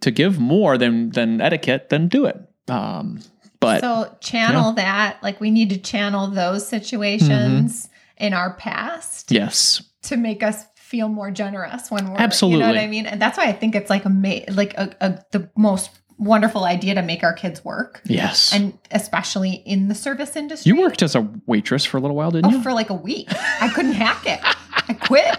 to 0.00 0.10
give 0.10 0.38
more 0.38 0.78
than 0.78 1.10
than 1.10 1.40
etiquette, 1.40 1.88
then 1.88 2.08
do 2.08 2.26
it. 2.26 2.40
Um, 2.68 3.20
but 3.60 3.80
so 3.80 4.16
channel 4.20 4.72
that 4.72 5.18
like 5.22 5.40
we 5.40 5.50
need 5.50 5.70
to 5.70 5.78
channel 5.78 6.28
those 6.28 6.66
situations 6.66 7.88
in 8.18 8.32
our 8.32 8.54
past 8.54 9.30
yes, 9.30 9.82
to 10.02 10.16
make 10.16 10.42
us 10.42 10.64
feel 10.76 11.08
more 11.08 11.30
generous 11.30 11.90
when 11.90 12.10
we're 12.10 12.18
absolutely. 12.18 12.58
you 12.60 12.66
know 12.66 12.68
what 12.74 12.80
I 12.80 12.86
mean. 12.86 13.06
And 13.06 13.20
that's 13.20 13.36
why 13.38 13.44
I 13.46 13.52
think 13.52 13.74
it's 13.74 13.90
like 13.90 14.04
a 14.04 14.08
ma- 14.08 14.44
like 14.50 14.74
a, 14.74 14.94
a 15.00 15.18
the 15.32 15.50
most 15.56 15.90
wonderful 16.18 16.64
idea 16.64 16.94
to 16.94 17.02
make 17.02 17.22
our 17.22 17.32
kids 17.34 17.64
work, 17.64 18.00
yes. 18.06 18.52
and 18.54 18.78
especially 18.90 19.52
in 19.66 19.88
the 19.88 19.94
service 19.94 20.34
industry. 20.36 20.70
you 20.70 20.80
worked 20.80 21.02
as 21.02 21.14
a 21.14 21.28
waitress 21.46 21.84
for 21.84 21.98
a 21.98 22.00
little 22.00 22.16
while, 22.16 22.30
didn't 22.30 22.46
Oh, 22.46 22.56
you? 22.56 22.62
for 22.62 22.72
like 22.72 22.88
a 22.88 22.94
week. 22.94 23.28
I 23.60 23.68
couldn't 23.74 23.92
hack 23.92 24.22
it. 24.26 24.40
I 24.42 24.94
quit. 24.94 25.38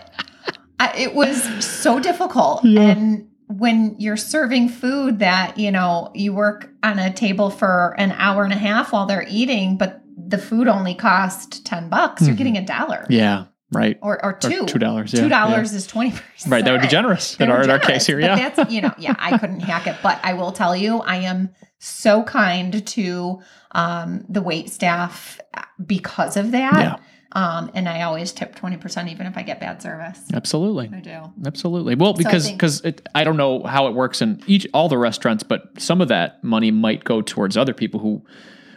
I, 0.79 0.93
it 0.95 1.15
was 1.15 1.41
so 1.65 1.99
difficult. 1.99 2.61
Yeah. 2.63 2.81
And 2.81 3.27
when 3.47 3.95
you're 3.97 4.17
serving 4.17 4.69
food 4.69 5.19
that, 5.19 5.57
you 5.57 5.71
know, 5.71 6.11
you 6.13 6.33
work 6.33 6.69
on 6.83 6.99
a 6.99 7.11
table 7.13 7.49
for 7.49 7.95
an 7.97 8.11
hour 8.13 8.43
and 8.43 8.53
a 8.53 8.57
half 8.57 8.91
while 8.91 9.05
they're 9.05 9.25
eating, 9.29 9.77
but 9.77 10.01
the 10.17 10.37
food 10.37 10.67
only 10.67 10.93
cost 10.93 11.65
10 11.65 11.89
bucks, 11.89 12.23
you're 12.23 12.33
Mhm. 12.33 12.37
getting 12.37 12.57
a 12.57 12.65
dollar 12.65 13.05
yeah, 13.09 13.45
right. 13.71 13.97
or, 14.01 14.23
or 14.23 14.31
Or 14.31 14.39
two. 14.39 14.65
two 14.65 14.79
dollars. 14.79 15.13
Yeah, 15.13 15.21
Two 15.21 15.29
dollars 15.29 15.71
is 15.73 15.87
20 15.87 16.09
yeah. 16.09 16.19
Right, 16.47 16.65
that 16.65 16.71
would 16.73 16.81
be 16.81 16.87
generous 16.89 17.37
in 17.39 17.49
our, 17.49 17.63
in 17.63 17.69
our 17.69 17.79
case 17.79 18.05
here. 18.05 18.19
Yeah, 18.19 18.49
that's, 18.49 18.69
you 18.71 18.81
know, 18.81 18.93
yeah, 18.97 19.15
I 19.17 19.37
couldn't 19.37 19.61
hack 19.61 19.87
it. 19.87 19.95
But 20.03 20.19
I 20.23 20.33
will 20.33 20.51
tell 20.51 20.75
you, 20.75 20.99
I 20.99 21.17
am 21.17 21.49
so 21.79 22.23
kind 22.23 22.85
to 22.85 23.39
um, 23.71 24.25
the 24.27 24.41
wait 24.41 24.69
staff 24.69 25.39
because 25.85 26.35
of 26.35 26.51
that. 26.51 26.73
Yeah. 26.79 26.95
Um, 27.33 27.69
and 27.73 27.89
I 27.89 28.03
always 28.03 28.31
tip 28.31 28.55
20% 28.55 29.11
even 29.11 29.27
if 29.27 29.37
I 29.37 29.43
get 29.43 29.59
bad 29.59 29.81
service. 29.81 30.19
absolutely. 30.33 30.89
I 30.93 31.01
do. 31.01 31.33
Absolutely. 31.45 31.95
Well, 31.95 32.13
because 32.13 32.49
because 32.49 32.81
it, 32.81 33.07
I 33.13 33.23
don't 33.25 33.37
know 33.37 33.63
how 33.63 33.87
it 33.87 33.93
works 33.93 34.21
in 34.21 34.41
each 34.47 34.65
all 34.73 34.87
the 34.89 34.97
restaurants, 34.97 35.43
but 35.43 35.69
some 35.79 35.99
of 36.01 36.07
that 36.07 36.43
money 36.43 36.71
might 36.71 37.03
go 37.03 37.21
towards 37.21 37.57
other 37.57 37.73
people 37.73 37.99
who 37.99 38.23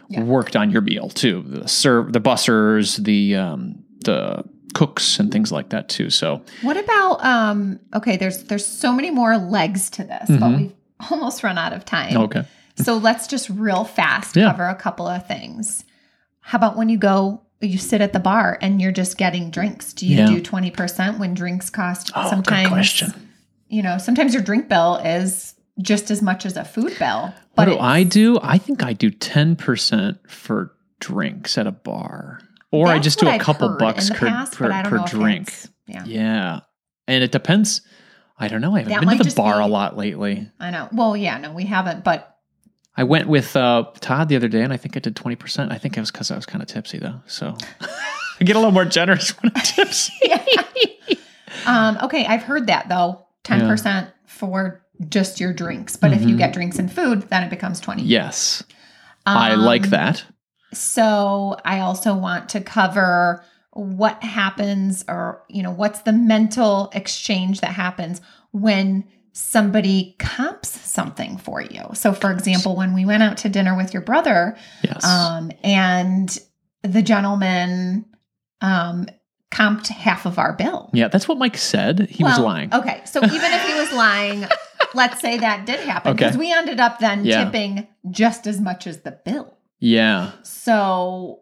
Yeah. 0.09 0.23
worked 0.23 0.55
on 0.57 0.69
your 0.69 0.81
meal 0.81 1.09
too. 1.09 1.43
The 1.47 1.67
serve, 1.67 2.11
the 2.11 2.19
bussers, 2.19 3.01
the 3.01 3.35
um, 3.37 3.83
the 4.03 4.43
cooks, 4.73 5.19
and 5.19 5.31
things 5.31 5.51
like 5.51 5.69
that 5.69 5.87
too. 5.87 6.09
So 6.09 6.41
What 6.61 6.75
about 6.77 7.23
um 7.23 7.79
okay, 7.95 8.17
there's 8.17 8.43
there's 8.43 8.65
so 8.65 8.91
many 8.91 9.11
more 9.11 9.37
legs 9.37 9.89
to 9.91 10.03
this, 10.03 10.27
but 10.29 10.39
Mhm. 10.41 10.57
we've 10.57 10.73
almost 11.09 11.41
run 11.43 11.57
out 11.57 11.71
of 11.71 11.85
time. 11.85 12.17
okay, 12.17 12.43
So 12.75 12.97
let's 12.97 13.27
just 13.27 13.49
real 13.49 13.85
fast 13.85 14.35
Yeah. 14.35 14.51
cover 14.51 14.65
a 14.67 14.75
couple 14.75 15.07
of 15.07 15.25
things. 15.25 15.85
How 16.41 16.57
about 16.57 16.75
when 16.75 16.89
you 16.89 16.97
go 16.97 17.41
you 17.61 17.77
sit 17.77 18.01
at 18.01 18.13
the 18.13 18.19
bar 18.19 18.57
and 18.61 18.81
you're 18.81 18.91
just 18.91 19.17
getting 19.17 19.51
drinks? 19.51 19.93
Do 19.93 20.05
you 20.07 20.17
Yeah. 20.17 20.25
do 20.27 20.41
20% 20.41 21.17
when 21.19 21.33
drinks 21.33 21.69
cost 21.69 22.11
oh, 22.15 22.29
sometimes 22.29 22.67
good 22.67 22.73
question. 22.73 23.13
you 23.69 23.81
know, 23.83 23.97
sometimes 23.97 24.33
your 24.33 24.43
drink 24.43 24.67
bill 24.67 24.95
is 24.97 25.55
just 25.81 26.11
as 26.11 26.21
much 26.21 26.45
as 26.45 26.57
a 26.57 26.63
food 26.65 26.93
bill. 26.99 27.33
What 27.55 27.65
do 27.65 27.77
I 27.77 28.03
do? 28.03 28.39
I 28.41 28.57
think 28.57 28.83
I 28.83 28.93
do 28.93 29.09
ten 29.11 29.55
percent 29.55 30.17
for 30.29 30.73
drinks 30.99 31.57
at 31.57 31.67
a 31.67 31.71
bar, 31.71 32.39
or 32.71 32.87
I 32.87 32.99
just 32.99 33.19
do 33.19 33.27
a 33.27 33.31
I've 33.31 33.41
couple 33.41 33.75
bucks 33.77 34.09
per, 34.09 34.27
past, 34.27 34.53
per, 34.55 34.69
but 34.69 34.85
per 34.85 34.99
drink. 35.05 35.53
Yeah. 35.87 36.03
Yeah, 36.05 36.59
and 37.07 37.23
it 37.23 37.31
depends. 37.31 37.81
I 38.37 38.47
don't 38.47 38.61
know. 38.61 38.73
I 38.75 38.79
haven't 38.79 38.93
That 38.93 39.01
been 39.07 39.17
to 39.17 39.23
the 39.29 39.35
bar 39.35 39.59
be- 39.59 39.63
a 39.65 39.67
lot 39.67 39.97
lately. 39.97 40.49
I 40.59 40.71
know. 40.71 40.87
Well, 40.91 41.15
yeah, 41.17 41.37
no, 41.37 41.51
we 41.51 41.65
haven't, 41.65 42.03
but 42.03 42.30
I 42.97 43.03
went 43.03 43.27
with 43.29 43.55
uh, 43.55 43.85
Todd 44.01 44.27
the 44.29 44.35
other 44.35 44.47
day, 44.49 44.61
and 44.61 44.73
I 44.73 44.77
think 44.77 44.97
I 44.97 44.99
did 44.99 45.15
twenty 45.15 45.35
percent. 45.35 45.71
I 45.71 45.77
think 45.77 45.95
it 45.97 45.99
was 46.01 46.11
because 46.11 46.29
I 46.31 46.35
was 46.35 46.45
kind 46.45 46.61
of 46.61 46.67
tipsy 46.67 46.99
though, 46.99 47.21
so 47.25 47.55
I 47.81 48.43
get 48.43 48.55
a 48.55 48.59
little 48.59 48.71
more 48.73 48.85
generous 48.85 49.29
when 49.41 49.51
I'm 49.55 49.61
tipsy. 49.61 50.13
um, 51.65 51.97
okay, 52.03 52.25
I've 52.25 52.43
heard 52.43 52.67
that 52.67 52.89
though. 52.89 53.25
10% 53.43 54.11
for 54.27 54.83
just 55.09 55.39
your 55.39 55.51
drinks. 55.51 55.95
But 55.95 56.13
if 56.13 56.21
you 56.21 56.35
Mhm. 56.35 56.37
get 56.37 56.53
drinks 56.53 56.77
and 56.77 56.91
food, 56.91 57.23
then 57.29 57.41
it 57.43 57.49
becomes 57.49 57.79
20. 57.79 58.03
yes, 58.03 58.61
I 59.25 59.55
like 59.55 59.85
Um, 59.85 59.89
that. 59.89 60.23
So 60.73 61.57
I 61.65 61.79
also 61.79 62.13
want 62.15 62.49
to 62.49 62.61
cover 62.61 63.43
what 63.71 64.21
happens 64.23 65.03
or, 65.07 65.41
you 65.49 65.63
know, 65.63 65.71
what's 65.71 66.01
the 66.01 66.13
mental 66.13 66.91
exchange 66.93 67.61
that 67.61 67.71
happens 67.71 68.21
when 68.51 69.05
somebody 69.33 70.15
comps 70.19 70.69
something 70.69 71.37
for 71.37 71.61
you. 71.61 71.83
So 71.93 72.13
for 72.13 72.31
example, 72.31 72.75
when 72.75 72.93
we 72.93 73.05
went 73.05 73.23
out 73.23 73.37
to 73.37 73.49
dinner 73.49 73.75
with 73.75 73.93
your 73.93 74.01
brother, 74.03 74.57
Yes, 74.83 75.05
um, 75.05 75.51
and 75.63 76.37
the 76.83 77.01
gentleman 77.01 78.05
um, 78.61 79.07
comped 79.51 79.87
half 79.87 80.25
of 80.25 80.37
our 80.39 80.53
bill. 80.53 80.89
yeah, 80.93 81.07
that's 81.07 81.27
what 81.27 81.37
Mike 81.37 81.57
said. 81.57 82.07
He 82.09 82.23
was 82.23 82.39
lying. 82.39 82.73
Okay, 82.73 83.01
so 83.05 83.19
even 83.23 83.35
if 83.51 83.65
he 83.67 83.73
was 83.73 83.91
lying, 83.93 84.45
let's 84.93 85.19
say 85.21 85.37
that 85.37 85.65
did 85.65 85.79
happen 85.81 86.11
Okay. 86.11 86.25
because 86.25 86.37
we 86.37 86.51
ended 86.51 86.79
up 86.79 86.99
then 86.99 87.23
Yeah. 87.25 87.45
tipping 87.45 87.87
just 88.09 88.47
as 88.47 88.59
much 88.59 88.85
as 88.87 89.01
the 89.01 89.11
bill. 89.11 89.57
Yeah, 89.79 90.31
So, 90.43 91.39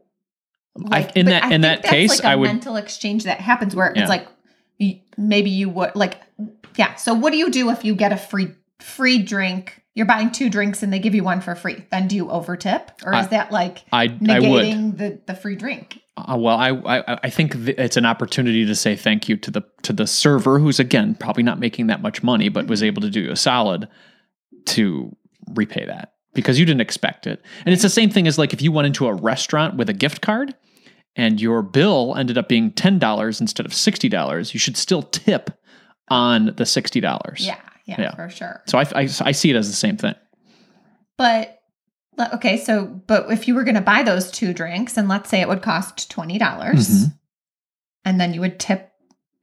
I- 0.91 1.12
in 1.15 1.25
that- 1.25 1.43
I 1.45 1.54
in 1.54 1.62
that 1.62 1.82
that's 1.82 1.89
case, 1.89 2.10
like 2.10 2.23
a 2.23 2.28
I 2.30 2.36
would- 2.36 2.47
mental 2.47 2.75
exchange 2.78 3.23
that 3.25 3.39
happens 3.41 3.75
where 3.75 3.91
Yeah. 3.95 4.02
it's 4.04 4.10
like 4.10 4.28
maybe 5.17 5.49
you 5.49 5.67
would 5.69 5.93
like, 5.95 6.21
yeah. 6.75 6.95
So 6.95 7.13
what 7.13 7.32
do 7.32 7.38
you 7.38 7.49
do 7.49 7.69
if 7.69 7.84
you 7.84 7.95
get 7.95 8.12
a 8.12 8.17
free 8.17 8.49
free 8.80 9.19
drink? 9.21 9.84
You're 9.95 10.06
buying 10.06 10.32
two 10.32 10.49
drinks 10.49 10.82
and 10.82 10.93
they 10.93 10.99
give 10.99 11.13
you 11.13 11.23
one 11.23 11.41
for 11.41 11.56
free. 11.56 11.86
Then 11.91 12.08
do 12.08 12.15
you 12.15 12.25
overtip, 12.28 12.89
or 13.04 13.13
is 13.13 13.25
I- 13.25 13.30
that 13.30 13.52
like 13.52 13.84
I 13.91 14.04
I 14.04 14.08
negating 14.08 14.97
the 14.97 15.19
the 15.25 15.36
free 15.36 15.56
drink? 15.56 15.99
Uh, 16.15 16.38
well, 16.38 16.58
I, 16.58 16.71
I 16.71 17.19
I 17.23 17.30
think 17.30 17.54
th- 17.54 17.78
it's 17.78 17.97
an 17.97 18.06
opportunity 18.06 18.65
to 18.65 18.75
say 18.75 18.95
thank 18.95 19.28
you 19.30 19.38
to 19.38 19.52
the 19.52 19.62
to 19.84 19.93
the 19.93 20.06
server, 20.08 20.60
who's 20.60 20.80
again 20.80 21.15
probably 21.15 21.43
not 21.43 21.60
making 21.60 21.88
that 21.88 22.02
much 22.02 22.23
money, 22.23 22.49
but 22.49 22.67
was 22.67 22.84
able 22.84 23.02
to 23.02 23.10
do 23.10 23.21
you 23.21 23.32
a 23.32 23.36
solid 23.36 23.88
to 24.67 25.15
repay 25.54 25.86
that 25.86 26.13
because 26.34 26.60
you 26.60 26.65
didn't 26.65 26.82
expect 26.82 27.25
it. 27.25 27.41
And 27.65 27.73
it's 27.73 27.82
the 27.82 27.89
same 27.89 28.10
thing 28.10 28.28
as 28.28 28.38
like 28.38 28.54
if 28.54 28.62
you 28.62 28.71
went 28.71 28.86
into 28.86 29.08
a 29.08 29.13
restaurant 29.13 29.75
with 29.78 29.89
a 29.89 29.93
gift 29.93 30.21
card 30.21 30.54
and 31.15 31.41
your 31.41 31.62
bill 31.62 32.15
ended 32.15 32.38
up 32.38 32.47
being 32.47 32.71
ten 32.71 32.99
dollars 32.99 33.41
instead 33.41 33.65
of 33.65 33.73
sixty 33.73 34.10
dollars, 34.10 34.54
you 34.54 34.60
should 34.60 34.78
still 34.78 35.02
tip 35.04 35.49
on 36.10 36.54
the 36.58 36.65
sixty 36.65 37.00
dollars. 37.00 37.45
Yeah, 37.45 37.58
yeah, 37.86 37.95
Yeah. 38.02 38.15
for 38.15 38.30
sure. 38.30 38.62
So 38.67 38.78
I, 38.78 38.84
I 38.95 39.02
I 39.22 39.32
see 39.32 39.50
it 39.50 39.56
as 39.56 39.67
the 39.69 39.76
same 39.76 39.98
thing. 39.98 40.15
But 41.17 41.60
okay, 42.34 42.58
so 42.58 42.86
but 42.86 43.32
if 43.32 43.48
you 43.48 43.56
were 43.56 43.63
going 43.63 43.76
to 43.76 43.82
buy 43.82 44.04
those 44.04 44.32
two 44.32 44.54
drinks, 44.54 44.98
and 44.98 45.08
let's 45.08 45.30
say 45.30 45.41
it 45.41 45.48
would 45.48 45.62
cost 45.62 46.10
twenty 46.12 46.38
dollars, 46.38 46.88
Mhm. 47.06 47.13
and 48.06 48.19
then 48.22 48.34
you 48.34 48.41
would 48.41 48.60
tip 48.60 48.91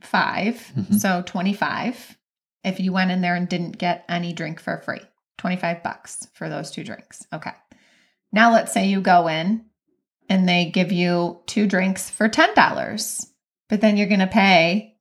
5 0.03 0.73
Mhm. 0.77 0.95
so 1.01 1.23
twenty 1.27 1.53
five. 1.53 2.17
If 2.65 2.81
you 2.81 2.93
went 2.93 3.11
in 3.11 3.21
there 3.21 3.35
and 3.37 3.49
didn't 3.49 3.79
get 3.79 4.05
any 4.09 4.33
drink 4.33 4.61
for 4.61 4.79
free, 4.79 5.01
twenty 5.39 5.57
five 5.57 5.83
bucks 5.83 6.27
for 6.35 6.49
those 6.49 6.71
two 6.71 6.83
drinks. 6.85 7.27
Okay. 7.33 7.53
Now 8.33 8.53
let's 8.53 8.73
say 8.73 8.89
you 8.89 9.01
go 9.01 9.29
in 9.29 9.65
and 10.29 10.49
they 10.49 10.67
give 10.71 10.91
you 10.93 11.41
two 11.47 11.67
drinks 11.67 12.11
for 12.11 12.29
ten 12.29 12.53
dollars, 12.55 13.25
but 13.69 13.81
then 13.81 13.97
you're 13.97 14.09
going 14.09 14.21
to 14.21 14.27
pay 14.27 14.96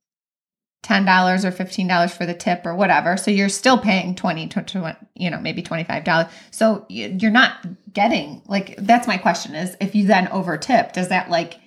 $10 0.82 1.44
or 1.44 1.50
$15 1.50 2.10
for 2.12 2.26
the 2.26 2.34
tip 2.34 2.64
or 2.64 2.74
whatever. 2.74 3.16
So 3.16 3.30
you're 3.30 3.48
still 3.48 3.78
paying 3.78 4.14
20 4.14 4.46
to, 4.48 4.62
to 4.62 4.96
you 5.14 5.30
know, 5.30 5.40
maybe 5.40 5.62
$25. 5.62 6.30
So 6.52 6.86
you're 6.88 7.30
not 7.30 7.66
getting 7.92 8.42
like 8.46 8.76
that's 8.76 9.08
my 9.08 9.16
question 9.16 9.54
is 9.54 9.76
if 9.80 9.94
you 9.94 10.06
then 10.06 10.28
over 10.28 10.56
tip, 10.56 10.92
does 10.92 11.08
that 11.08 11.28
like 11.30 11.58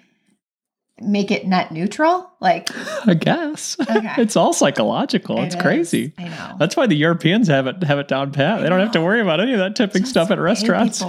make 1.02 1.32
it 1.32 1.46
net 1.48 1.72
neutral? 1.72 2.30
Like 2.40 2.70
I 3.08 3.14
guess 3.14 3.76
Okay. 3.80 4.14
it's 4.22 4.36
all 4.36 4.54
psychological. 4.54 5.42
It's 5.44 5.56
it 5.56 5.58
is. 5.58 5.62
crazy. 5.64 6.14
I 6.18 6.28
know. 6.30 6.56
That's 6.60 6.78
why 6.78 6.88
the 6.88 6.96
Europeans 6.96 7.48
have 7.50 7.68
it 7.68 7.84
have 7.84 8.00
it 8.00 8.08
down 8.08 8.32
pat. 8.32 8.60
I 8.60 8.62
They 8.64 8.70
don't 8.70 8.80
have 8.80 8.92
to 8.94 9.02
worry 9.02 9.22
about 9.22 9.40
any 9.42 9.52
of 9.54 9.60
that 9.60 9.76
tipping 9.76 10.04
Just 10.04 10.12
stuff 10.12 10.32
at 10.32 10.40
restaurants. 10.40 11.04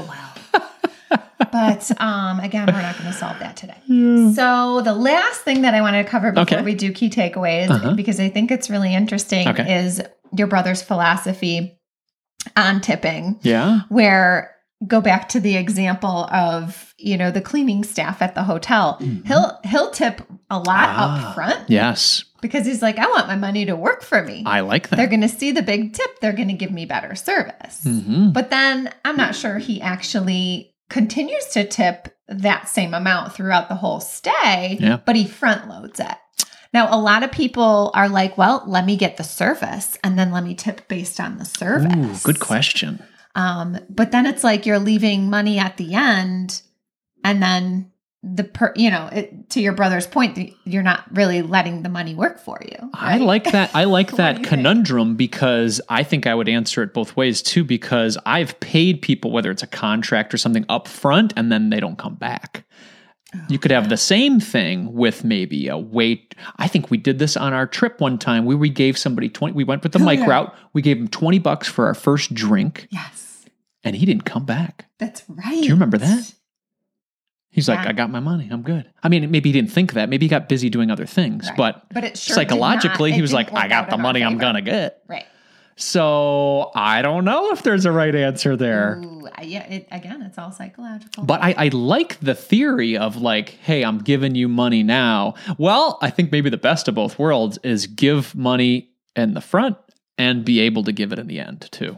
But 1.53 1.91
um 2.01 2.41
again, 2.41 2.67
we're 2.67 2.83
not 2.83 2.97
going 2.99 3.11
to 3.11 3.17
solve 3.19 3.39
that 3.41 3.57
today. 3.57 3.77
So 4.35 4.81
the 4.83 4.95
last 4.95 5.41
thing 5.43 5.63
that 5.63 5.75
I 5.75 5.81
wanted 5.81 6.05
to 6.05 6.09
cover 6.09 6.31
before 6.33 6.59
Okay. 6.59 6.63
we 6.65 6.75
do 6.75 6.93
key 6.93 7.11
takeaways, 7.11 7.69
Uh-huh. 7.71 7.95
because 7.95 8.21
I 8.21 8.29
think 8.29 8.51
it's 8.51 8.71
really 8.71 8.95
interesting, 8.95 9.49
Okay. 9.49 9.83
is 9.85 10.01
your 10.37 10.47
brother's 10.47 10.83
philosophy 10.83 11.79
on 12.57 12.81
tipping 12.81 13.39
Yeah. 13.43 13.81
where 13.89 14.55
go 14.87 15.03
back 15.03 15.29
to 15.31 15.41
the 15.41 15.57
example 15.57 16.25
of 16.33 16.95
you 16.97 17.19
know 17.19 17.31
the 17.31 17.43
cleaning 17.43 17.85
staff 17.85 18.23
at 18.23 18.35
the 18.35 18.43
hotel 18.45 18.99
he'll 19.27 19.59
he'll 19.65 19.91
tip 19.91 20.23
a 20.49 20.57
lot 20.59 20.89
Mm-hmm. 20.89 20.99
Ah. 21.01 21.29
up 21.29 21.35
front 21.35 21.61
Yes. 21.69 22.25
because 22.41 22.65
he's 22.65 22.81
like 22.81 22.99
i 22.99 23.07
want 23.07 23.27
my 23.27 23.37
money 23.37 23.67
to 23.67 23.77
work 23.77 24.03
for 24.03 24.23
me 24.23 24.43
I 24.47 24.61
like 24.61 24.89
that 24.89 24.97
they're 24.97 25.07
going 25.07 25.21
to 25.21 25.29
see 25.29 25.53
the 25.53 25.61
big 25.61 25.93
tip 25.93 26.19
they're 26.21 26.33
going 26.33 26.49
to 26.49 26.55
give 26.55 26.71
me 26.73 26.87
better 26.87 27.15
service 27.15 27.83
hmm 27.85 28.31
but 28.31 28.49
then 28.49 28.91
i'm 29.05 29.17
not 29.19 29.35
sure 29.35 29.59
he 29.59 29.83
actually 29.83 30.70
continues 30.91 31.47
to 31.47 31.65
tip 31.67 32.15
that 32.29 32.69
same 32.69 32.93
amount 32.95 33.33
throughout 33.33 33.69
the 33.69 33.75
whole 33.77 34.01
stay 34.01 34.77
Yeah. 34.81 34.99
but 35.05 35.17
he 35.17 35.27
front 35.27 35.69
loads 35.69 35.99
it 36.01 36.17
now 36.73 36.95
a 36.95 37.01
lot 37.01 37.23
of 37.23 37.33
people 37.33 37.91
are 37.95 38.09
like 38.09 38.37
well 38.37 38.63
let 38.67 38.85
me 38.85 38.97
get 38.97 39.17
the 39.17 39.25
service 39.25 39.97
and 40.05 40.19
then 40.19 40.31
let 40.31 40.45
me 40.45 40.55
tip 40.55 40.87
based 40.89 41.19
on 41.19 41.39
the 41.39 41.45
service 41.45 41.95
Ooh, 41.97 42.27
good 42.33 42.41
question. 42.41 43.03
um, 43.35 43.79
but 43.89 44.11
then 44.13 44.27
it's 44.27 44.45
like 44.45 44.67
you're 44.67 44.79
leaving 44.79 45.31
money 45.31 45.59
at 45.59 45.77
the 45.77 45.95
end, 45.95 46.63
and 47.25 47.43
then 47.43 47.91
the 48.23 48.45
per, 48.45 48.73
you 48.77 48.91
know, 48.91 49.09
it, 49.13 49.49
to 49.51 49.61
your 49.61 49.73
brother's 49.73 50.07
point, 50.07 50.53
you're 50.65 50.83
not 50.83 51.05
really 51.17 51.41
letting 51.41 51.83
the 51.83 51.89
money 51.89 52.15
work 52.15 52.39
for 52.39 52.61
you. 52.63 52.91
I 52.93 53.17
like 53.17 53.45
that. 53.53 53.71
I 53.75 53.85
like 53.85 54.13
that 54.17 54.33
you 54.33 54.45
think? 54.45 54.49
conundrum 54.49 55.17
because 55.17 55.81
I 55.89 56.03
think 56.03 56.27
I 56.27 56.35
would 56.35 56.49
answer 56.49 56.83
it 56.83 56.93
both 56.93 57.17
ways 57.17 57.41
too. 57.41 57.65
Because 57.65 58.19
I've 58.27 58.59
paid 58.61 59.01
people, 59.01 59.31
whether 59.31 59.51
it's 59.51 59.63
a 59.63 59.67
contract 59.67 60.35
or 60.35 60.37
something, 60.37 60.67
up 60.69 60.87
front, 60.87 61.33
and 61.37 61.51
then 61.51 61.71
they 61.71 61.81
don't 61.81 61.97
come 61.97 62.15
back. 62.17 62.65
You 63.49 63.61
could 63.61 63.71
have 63.71 63.89
the 63.89 63.97
same 63.97 64.41
thing 64.41 64.93
with 64.93 65.23
maybe 65.23 65.69
a 65.69 65.79
wait. 65.79 66.35
I 66.57 66.67
think 66.67 66.91
we 66.91 66.99
did 66.99 67.21
this 67.21 67.37
on 67.37 67.53
our 67.53 67.65
trip 67.67 68.01
one 68.01 68.19
time 68.19 68.45
where 68.45 68.57
we 68.57 68.69
gave 68.69 68.99
somebody 68.99 69.29
20, 69.29 69.55
we 69.55 69.63
went 69.63 69.85
with 69.85 69.93
the 69.93 70.01
Oh, 70.01 70.05
Mike 70.05 70.19
yeah. 70.19 70.27
route. 70.27 70.55
We 70.73 70.83
gave 70.83 70.99
him 70.99 71.07
20 71.07 71.39
bucks 71.39 71.69
for 71.69 71.87
our 71.87 71.95
first 71.95 72.35
drink 72.35 72.89
Yes, 72.91 73.47
and 73.85 73.95
he 73.95 74.05
didn't 74.05 74.25
come 74.25 74.45
back. 74.45 74.87
that's 74.99 75.23
right. 75.29 75.61
Do 75.63 75.65
you 75.65 75.75
remember 75.75 75.97
that? 75.99 76.35
He's 77.51 77.69
like, 77.69 77.83
Yeah. 77.83 77.91
I 77.91 77.93
got 77.93 78.11
my 78.11 78.21
money. 78.21 78.49
I'm 78.51 78.63
good. 78.63 78.89
I 79.03 79.09
mean, 79.09 79.31
maybe 79.31 79.49
he 79.49 79.53
didn't 79.53 79.73
think 79.73 79.93
that. 79.95 80.09
Maybe 80.09 80.27
he 80.27 80.31
got 80.31 80.49
busy 80.49 80.71
doing 80.71 80.91
other 80.91 81.07
things, 81.07 81.49
Right. 81.49 81.57
but 81.57 81.85
But 81.93 82.05
it 82.05 82.17
sure 82.19 82.35
psychologically, 82.35 83.11
not- 83.11 83.17
he 83.17 83.23
was 83.23 83.33
like, 83.33 83.53
I 83.53 83.67
got 83.69 83.91
the 83.91 83.99
money 83.99 84.23
I'm 84.23 84.39
going 84.39 84.55
to 84.55 84.63
get. 84.63 85.03
Right. 85.09 85.25
So 85.77 86.71
I 86.75 87.01
don't 87.01 87.25
know 87.25 87.51
if 87.53 87.63
there's 87.63 87.87
a 87.87 87.93
right 87.93 88.15
answer 88.15 88.55
there. 88.55 89.01
Ooh, 89.03 89.27
yeah. 89.43 89.63
It, 89.67 89.89
again, 89.91 90.21
it's 90.23 90.37
all 90.37 90.53
psychological. 90.53 91.25
But 91.25 91.43
I, 91.43 91.55
I 91.57 91.69
like 91.69 92.21
the 92.21 92.35
theory 92.35 92.99
of 92.99 93.17
like, 93.17 93.49
hey, 93.63 93.83
I'm 93.83 93.99
giving 93.99 94.35
you 94.35 94.47
money 94.47 94.83
now. 94.83 95.35
Well, 95.57 95.99
I 96.03 96.11
think 96.11 96.31
maybe 96.33 96.51
the 96.51 96.59
best 96.59 96.87
of 96.87 96.95
both 96.95 97.19
worlds 97.19 97.59
is 97.65 97.87
give 97.87 98.35
money 98.35 98.91
in 99.17 99.33
the 99.35 99.41
front 99.41 99.79
and 100.19 100.45
be 100.45 100.61
able 100.61 100.85
to 100.85 100.93
give 100.93 101.13
it 101.13 101.19
in 101.19 101.27
the 101.29 101.41
end 101.41 101.67
too. 101.73 101.97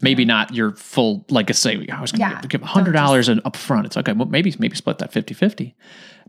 Maybe 0.00 0.24
not 0.24 0.54
your 0.54 0.72
full, 0.76 1.26
like 1.28 1.50
I 1.50 1.52
say, 1.52 1.86
I 1.90 2.00
was 2.00 2.12
going 2.12 2.28
to 2.30 2.36
Yeah, 2.36 2.42
give 2.48 2.62
hundred 2.62 2.92
dollars 2.92 3.28
up 3.28 3.56
front. 3.56 3.86
It's 3.86 3.96
okay. 3.96 4.12
Well, 4.12 4.28
maybe 4.28 4.54
maybe 4.58 4.76
split 4.76 4.98
that 4.98 5.12
50-50. 5.12 5.74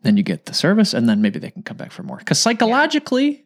Then 0.02 0.18
you 0.18 0.24
get 0.24 0.46
the 0.46 0.54
service, 0.54 0.94
and 0.94 1.08
then 1.10 1.22
maybe 1.22 1.40
they 1.40 1.52
can 1.52 1.62
come 1.62 1.78
back 1.78 1.92
for 1.92 2.04
more. 2.04 2.18
Because 2.18 2.40
psychologically, 2.40 3.46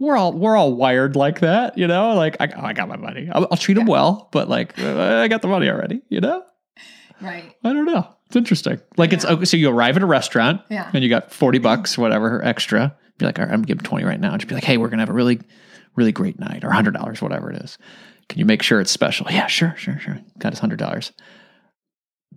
we're 0.00 0.16
all 0.16 0.32
we're 0.32 0.56
all 0.56 0.74
wired 0.74 1.14
like 1.16 1.40
that, 1.40 1.76
you 1.78 1.86
know. 1.86 2.14
Like 2.14 2.36
I, 2.40 2.48
oh, 2.56 2.62
I 2.64 2.72
got 2.72 2.88
my 2.88 2.96
money. 2.96 3.28
I'll, 3.32 3.46
I'll 3.50 3.56
treat 3.58 3.74
them 3.74 3.86
well, 3.86 4.28
but 4.32 4.48
like 4.48 4.78
I 4.78 5.28
got 5.28 5.42
the 5.42 5.48
money 5.48 5.68
already, 5.68 6.02
you 6.08 6.20
know. 6.20 6.42
right. 7.20 7.54
I 7.62 7.72
don't 7.72 7.84
know. 7.84 8.08
It's 8.26 8.36
interesting. 8.36 8.80
Like 8.96 9.12
it's 9.12 9.24
okay. 9.24 9.44
So 9.44 9.56
you 9.56 9.68
arrive 9.70 9.96
at 9.96 10.02
a 10.02 10.06
restaurant 10.06 10.62
Yeah. 10.70 10.90
and 10.94 11.04
you 11.04 11.10
got 11.10 11.30
40 11.32 11.58
bucks, 11.58 11.98
whatever, 11.98 12.42
extra. 12.44 12.96
Be 13.18 13.26
like, 13.26 13.38
all 13.38 13.44
right, 13.44 13.52
I'm 13.52 13.62
giving 13.62 13.84
20 13.84 14.04
right 14.06 14.18
now. 14.18 14.32
And 14.32 14.40
just 14.40 14.48
be 14.48 14.54
like, 14.54 14.64
hey, 14.64 14.78
we're 14.78 14.88
going 14.88 14.98
to 14.98 15.02
have 15.02 15.10
a 15.10 15.12
really, 15.12 15.38
really 15.96 16.12
great 16.12 16.38
night 16.40 16.64
or 16.64 16.70
$100, 16.70 17.20
whatever 17.20 17.50
it 17.52 17.62
is. 17.62 17.76
Can 18.28 18.38
you 18.38 18.44
make 18.44 18.62
sure 18.62 18.80
it's 18.80 18.90
special? 18.90 19.26
Yeah, 19.30 19.46
sure, 19.46 19.74
sure, 19.76 19.98
sure. 19.98 20.18
Got 20.38 20.52
his 20.52 20.60
$100. 20.60 21.12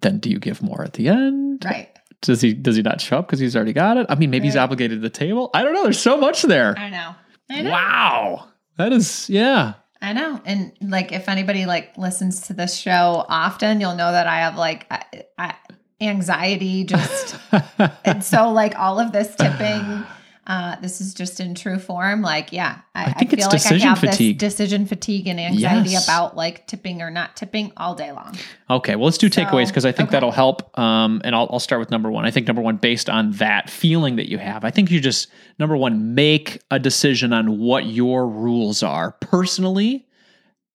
Then 0.01 0.19
do 0.19 0.29
you 0.29 0.39
give 0.39 0.61
more 0.61 0.83
at 0.83 0.93
the 0.93 1.07
end? 1.07 1.63
Right. 1.65 1.89
Does 2.21 2.41
he 2.41 2.53
does 2.53 2.75
he 2.75 2.81
not 2.81 3.01
show 3.01 3.19
up 3.19 3.27
because 3.27 3.39
he's 3.39 3.55
already 3.55 3.73
got 3.73 3.97
it? 3.97 4.07
I 4.09 4.15
mean, 4.15 4.29
maybe 4.29 4.45
he's 4.45 4.55
obligated 4.55 4.97
to 4.97 5.01
the 5.01 5.09
table. 5.09 5.49
I 5.53 5.63
don't 5.63 5.73
know. 5.73 5.83
There's 5.83 5.99
so 5.99 6.17
much 6.17 6.41
there. 6.41 6.75
I 6.77 6.89
know. 6.89 7.15
I 7.49 7.61
know. 7.61 7.71
Wow. 7.71 8.47
That 8.77 8.91
is, 8.91 9.29
yeah. 9.29 9.73
I 10.01 10.13
know. 10.13 10.41
And 10.45 10.73
like, 10.81 11.11
if 11.11 11.29
anybody 11.29 11.65
like 11.65 11.97
listens 11.97 12.41
to 12.47 12.53
this 12.53 12.75
show 12.75 13.25
often, 13.29 13.79
you'll 13.79 13.95
know 13.95 14.11
that 14.11 14.27
I 14.27 14.37
have 14.37 14.57
like 14.57 14.87
I, 14.91 15.23
I, 15.37 15.55
anxiety 16.01 16.83
just 16.83 17.37
and 18.05 18.23
so 18.23 18.51
like 18.51 18.77
all 18.77 18.99
of 18.99 19.11
this 19.11 19.33
tipping 19.35 20.03
uh 20.47 20.75
this 20.81 21.01
is 21.01 21.13
just 21.13 21.39
in 21.39 21.55
true 21.55 21.79
form 21.79 22.21
like 22.21 22.51
yeah 22.53 22.79
i, 22.93 23.05
I 23.05 23.13
think 23.13 23.31
feel 23.31 23.39
it's 23.39 23.47
like 23.47 23.61
decision 23.61 23.87
i 23.87 23.89
have 23.91 23.99
fatigue. 23.99 24.37
this 24.39 24.53
decision 24.53 24.85
fatigue 24.85 25.27
and 25.27 25.39
anxiety 25.39 25.89
Yes. 25.91 26.05
about 26.05 26.35
like 26.35 26.67
tipping 26.67 27.01
or 27.01 27.09
not 27.09 27.35
tipping 27.35 27.71
all 27.77 27.95
day 27.95 28.11
long 28.11 28.35
Okay, 28.67 28.95
well, 28.95 29.05
let's 29.05 29.19
do 29.19 29.29
takeaways 29.29 29.67
because 29.67 29.85
I 29.85 29.91
think 29.91 30.09
okay. 30.09 30.15
that'll 30.15 30.31
help. 30.31 30.75
Um, 30.79 31.21
and 31.23 31.35
I'll, 31.35 31.47
I'll 31.51 31.59
start 31.59 31.79
with 31.79 31.91
number 31.91 32.09
one. 32.09 32.25
I 32.25 32.31
think 32.31 32.47
number 32.47 32.63
one, 32.63 32.77
based 32.77 33.11
on 33.11 33.29
that 33.33 33.69
feeling 33.69 34.15
that 34.15 34.27
you 34.27 34.39
have, 34.39 34.65
I 34.65 34.71
think 34.71 34.89
you 34.89 34.99
just 34.99 35.27
number 35.59 35.77
one 35.77 36.15
make 36.15 36.63
a 36.71 36.79
decision 36.79 37.31
on 37.31 37.59
what 37.59 37.85
your 37.85 38.27
rules 38.27 38.81
are 38.81 39.11
personally, 39.21 40.07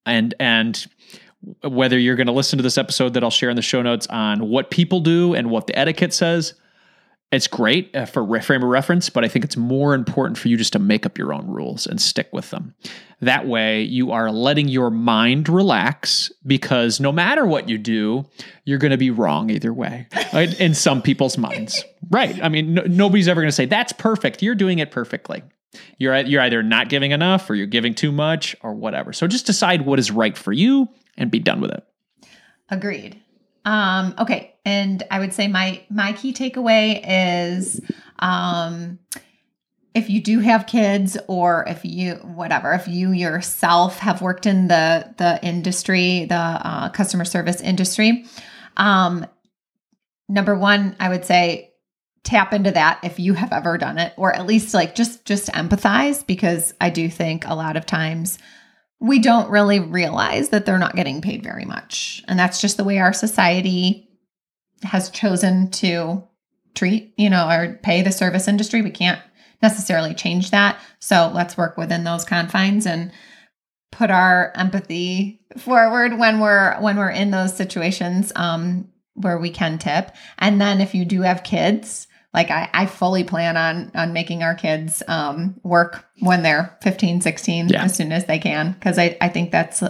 and 0.06 0.35
and 0.38 0.87
whether 1.64 1.98
you're 1.98 2.14
going 2.14 2.28
to 2.28 2.33
listen 2.33 2.59
to 2.59 2.62
this 2.62 2.78
episode 2.78 3.14
that 3.14 3.24
I'll 3.24 3.30
share 3.30 3.50
in 3.50 3.56
the 3.56 3.62
show 3.62 3.83
notes 3.83 4.06
on 4.06 4.48
what 4.48 4.70
people 4.70 5.00
do 5.00 5.35
and 5.35 5.50
what 5.50 5.66
the 5.66 5.76
etiquette 5.76 6.14
says. 6.14 6.54
It's 7.32 7.46
great 7.46 7.94
uh, 7.94 8.06
for 8.06 8.40
frame 8.40 8.64
of 8.64 8.68
reference, 8.68 9.08
but 9.08 9.24
I 9.24 9.28
think 9.28 9.44
it's 9.44 9.56
more 9.56 9.94
important 9.94 10.36
for 10.36 10.48
you 10.48 10.56
just 10.56 10.72
to 10.72 10.80
make 10.80 11.06
up 11.06 11.16
your 11.16 11.32
own 11.32 11.46
rules 11.46 11.86
and 11.86 12.00
stick 12.00 12.28
with 12.32 12.50
them. 12.50 12.74
That 13.20 13.46
way, 13.46 13.82
you 13.82 14.10
are 14.10 14.32
letting 14.32 14.66
your 14.66 14.90
mind 14.90 15.48
relax 15.48 16.32
because 16.44 16.98
no 16.98 17.12
matter 17.12 17.46
what 17.46 17.68
you 17.68 17.78
do, 17.78 18.26
you're 18.64 18.78
going 18.78 18.90
to 18.90 18.96
be 18.96 19.10
wrong 19.10 19.48
either 19.48 19.72
way 19.72 20.08
in 20.58 20.74
some 20.74 21.02
people's 21.02 21.38
minds. 21.38 21.84
Right. 22.08 22.42
I 22.42 22.48
mean, 22.48 22.74
no, 22.74 22.82
nobody's 22.82 23.28
ever 23.28 23.40
going 23.40 23.48
to 23.48 23.52
say, 23.52 23.66
that's 23.66 23.92
perfect. 23.92 24.42
You're 24.42 24.56
doing 24.56 24.80
it 24.80 24.90
perfectly. 24.90 25.44
You're, 25.98 26.16
you're 26.22 26.42
either 26.42 26.64
not 26.64 26.88
giving 26.88 27.12
enough 27.12 27.48
or 27.48 27.54
you're 27.54 27.66
giving 27.66 27.94
too 27.94 28.10
much 28.10 28.56
or 28.60 28.74
whatever. 28.74 29.12
So 29.12 29.28
just 29.28 29.46
decide 29.46 29.82
what 29.82 30.00
is 30.00 30.10
right 30.10 30.36
for 30.36 30.52
you 30.52 30.88
and 31.16 31.30
be 31.30 31.38
done 31.38 31.60
with 31.60 31.70
it. 31.70 31.84
agreed 32.70 33.22
um 33.64 34.14
okay 34.18 34.54
and 34.64 35.02
i 35.10 35.18
would 35.18 35.32
say 35.32 35.48
my 35.48 35.82
my 35.90 36.12
key 36.12 36.32
takeaway 36.32 37.02
is 37.06 37.80
um 38.18 38.98
if 39.94 40.08
you 40.08 40.22
do 40.22 40.38
have 40.38 40.66
kids 40.66 41.18
or 41.26 41.64
if 41.66 41.84
you 41.84 42.14
whatever 42.14 42.72
if 42.72 42.86
you 42.86 43.10
yourself 43.10 43.98
have 43.98 44.22
worked 44.22 44.46
in 44.46 44.68
the 44.68 45.12
the 45.18 45.38
industry 45.44 46.26
the 46.26 46.34
uh, 46.34 46.88
customer 46.90 47.24
service 47.24 47.60
industry 47.60 48.24
um 48.76 49.26
number 50.28 50.56
one 50.56 50.96
i 51.00 51.08
would 51.08 51.24
say 51.24 51.70
tap 52.22 52.52
into 52.52 52.70
that 52.70 53.00
if 53.02 53.18
you 53.18 53.34
have 53.34 53.52
ever 53.52 53.78
done 53.78 53.98
it 53.98 54.12
or 54.16 54.34
at 54.34 54.46
least 54.46 54.74
like 54.74 54.94
just 54.94 55.24
just 55.24 55.48
empathize 55.48 56.24
because 56.26 56.72
i 56.80 56.90
do 56.90 57.08
think 57.08 57.46
a 57.46 57.54
lot 57.54 57.76
of 57.76 57.86
times 57.86 58.38
we 59.00 59.18
don't 59.18 59.50
really 59.50 59.80
realize 59.80 60.50
that 60.50 60.66
they're 60.66 60.78
not 60.78 60.94
getting 60.94 61.22
paid 61.22 61.42
very 61.42 61.64
much. 61.64 62.22
And 62.28 62.38
that's 62.38 62.60
just 62.60 62.76
the 62.76 62.84
way 62.84 62.98
our 62.98 63.14
society 63.14 64.08
has 64.82 65.10
chosen 65.10 65.70
to 65.70 66.22
treat 66.74 67.12
you 67.16 67.28
know 67.28 67.48
or 67.48 67.78
pay 67.82 68.02
the 68.02 68.12
service 68.12 68.46
industry. 68.46 68.82
We 68.82 68.90
can't 68.90 69.20
necessarily 69.62 70.14
change 70.14 70.50
that. 70.50 70.78
So 71.00 71.30
let's 71.34 71.56
work 71.56 71.76
within 71.76 72.04
those 72.04 72.24
confines 72.24 72.86
and 72.86 73.12
put 73.90 74.10
our 74.10 74.52
empathy 74.54 75.40
forward 75.58 76.18
when 76.18 76.40
we're 76.40 76.80
when 76.80 76.96
we're 76.96 77.10
in 77.10 77.30
those 77.32 77.56
situations 77.56 78.32
um 78.36 78.88
where 79.14 79.38
we 79.38 79.50
can 79.50 79.78
tip. 79.78 80.14
And 80.38 80.60
then 80.60 80.80
if 80.80 80.94
you 80.94 81.04
do 81.04 81.22
have 81.22 81.42
kids 81.42 82.06
like 82.32 82.50
I, 82.50 82.68
I 82.72 82.86
fully 82.86 83.24
plan 83.24 83.56
on 83.56 83.90
on 83.94 84.12
making 84.12 84.42
our 84.42 84.54
kids 84.54 85.02
um, 85.08 85.58
work 85.62 86.04
when 86.20 86.42
they're 86.42 86.76
15 86.82 87.20
16 87.20 87.68
Yeah. 87.68 87.84
as 87.84 87.94
soon 87.94 88.12
as 88.12 88.26
they 88.26 88.38
can 88.38 88.72
because 88.72 88.98
I, 88.98 89.16
I 89.20 89.28
think 89.28 89.50
that's 89.50 89.82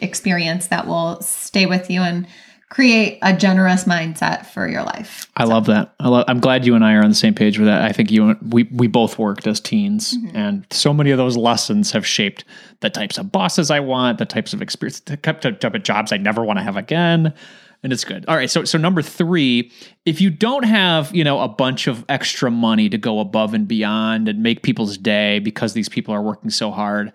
experience 0.00 0.68
that 0.68 0.86
will 0.86 1.20
stay 1.20 1.66
with 1.66 1.90
you 1.90 2.00
and 2.02 2.26
create 2.70 3.18
a 3.22 3.34
generous 3.34 3.84
mindset 3.84 4.44
for 4.44 4.68
your 4.68 4.82
life 4.82 5.26
I 5.36 5.44
love 5.44 5.66
that. 5.66 5.94
I 6.00 6.08
love, 6.08 6.24
I'm 6.28 6.38
glad 6.38 6.66
you 6.66 6.74
and 6.74 6.84
I 6.84 6.92
are 6.94 7.02
on 7.02 7.08
the 7.08 7.14
same 7.14 7.32
page 7.34 7.58
with 7.58 7.66
that. 7.66 7.82
I 7.82 7.92
think 7.92 8.10
you 8.10 8.30
and 8.30 8.52
we 8.52 8.64
we 8.64 8.88
both 8.88 9.18
worked 9.18 9.46
as 9.46 9.58
teens, 9.60 10.16
and 10.34 10.66
so 10.70 10.92
many 10.92 11.10
of 11.12 11.16
those 11.18 11.36
lessons 11.36 11.92
have 11.92 12.04
shaped 12.04 12.44
the 12.80 12.90
types 12.90 13.16
of 13.18 13.30
bosses 13.32 13.70
I 13.70 13.80
want, 13.80 14.18
the 14.18 14.26
types 14.26 14.52
of 14.52 14.60
experience, 14.60 15.00
the 15.00 15.16
type 15.16 15.44
of 15.74 15.82
jobs 15.84 16.12
I 16.12 16.16
never 16.18 16.44
want 16.44 16.58
to 16.58 16.62
have 16.62 16.76
again. 16.76 17.32
And 17.82 17.92
it's 17.92 18.04
good. 18.04 18.24
All 18.26 18.36
right. 18.36 18.50
So 18.50 18.64
so 18.64 18.76
number 18.76 19.02
three, 19.02 19.70
if 20.04 20.20
you 20.20 20.30
don't 20.30 20.64
have 20.64 21.14
you 21.14 21.22
know 21.22 21.40
a 21.40 21.48
bunch 21.48 21.86
of 21.86 22.04
extra 22.08 22.50
money 22.50 22.88
to 22.88 22.98
go 22.98 23.20
above 23.20 23.54
and 23.54 23.68
beyond 23.68 24.28
and 24.28 24.42
make 24.42 24.62
people's 24.62 24.98
day 24.98 25.38
because 25.38 25.74
these 25.74 25.88
people 25.88 26.12
are 26.12 26.22
working 26.22 26.50
so 26.50 26.70
hard, 26.70 27.12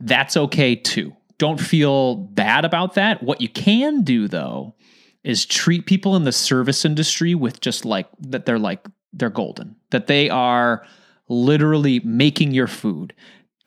that's 0.00 0.36
okay 0.36 0.74
too. 0.74 1.14
Don't 1.38 1.60
feel 1.60 2.16
bad 2.16 2.64
about 2.64 2.94
that. 2.94 3.22
What 3.22 3.40
you 3.40 3.48
can 3.48 4.02
do 4.02 4.26
though 4.26 4.74
is 5.22 5.46
treat 5.46 5.86
people 5.86 6.16
in 6.16 6.24
the 6.24 6.32
service 6.32 6.84
industry 6.84 7.34
with 7.34 7.60
just 7.60 7.84
like 7.84 8.08
that 8.20 8.46
they're 8.46 8.58
like 8.58 8.86
they're 9.12 9.30
golden 9.30 9.76
that 9.90 10.06
they 10.06 10.30
are 10.30 10.84
literally 11.28 12.00
making 12.00 12.52
your 12.52 12.66
food 12.66 13.14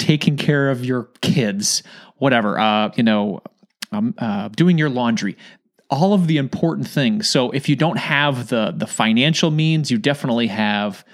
taking 0.04 0.36
care 0.38 0.70
of 0.70 0.84
your 0.84 1.10
kids, 1.22 1.84
whatever, 2.18 2.60
uh, 2.60 2.92
you 2.96 3.04
know, 3.04 3.42
um, 3.92 4.14
uh, 4.18 4.50
doing 4.50 4.78
your 4.78 4.90
laundry, 4.90 5.38
all 5.90 6.14
of 6.14 6.28
the 6.28 6.38
important 6.38 6.88
things. 6.88 7.30
So 7.30 7.52
if 7.52 7.70
you 7.70 7.76
don't 7.76 7.98
have 7.98 8.48
the 8.48 8.74
the 8.76 8.88
financial 8.88 9.52
means, 9.52 9.92
you 9.92 9.98
definitely 9.98 10.48
have 10.48 11.06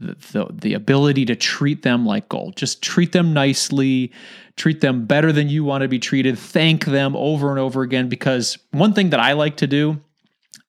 the, 0.00 0.16
the, 0.32 0.46
the 0.52 0.74
ability 0.74 1.24
to 1.26 1.36
treat 1.36 1.82
them 1.82 2.04
like 2.04 2.28
gold. 2.28 2.56
Just 2.56 2.82
treat 2.82 3.12
them 3.12 3.32
nicely, 3.32 4.12
treat 4.56 4.80
them 4.80 5.06
better 5.06 5.32
than 5.32 5.48
you 5.48 5.64
want 5.64 5.82
to 5.82 5.88
be 5.88 5.98
treated. 5.98 6.38
Thank 6.38 6.84
them 6.84 7.14
over 7.16 7.50
and 7.50 7.58
over 7.58 7.82
again 7.82 8.08
because 8.08 8.58
one 8.72 8.92
thing 8.92 9.10
that 9.10 9.20
I 9.20 9.32
like 9.32 9.56
to 9.58 9.66
do 9.66 10.00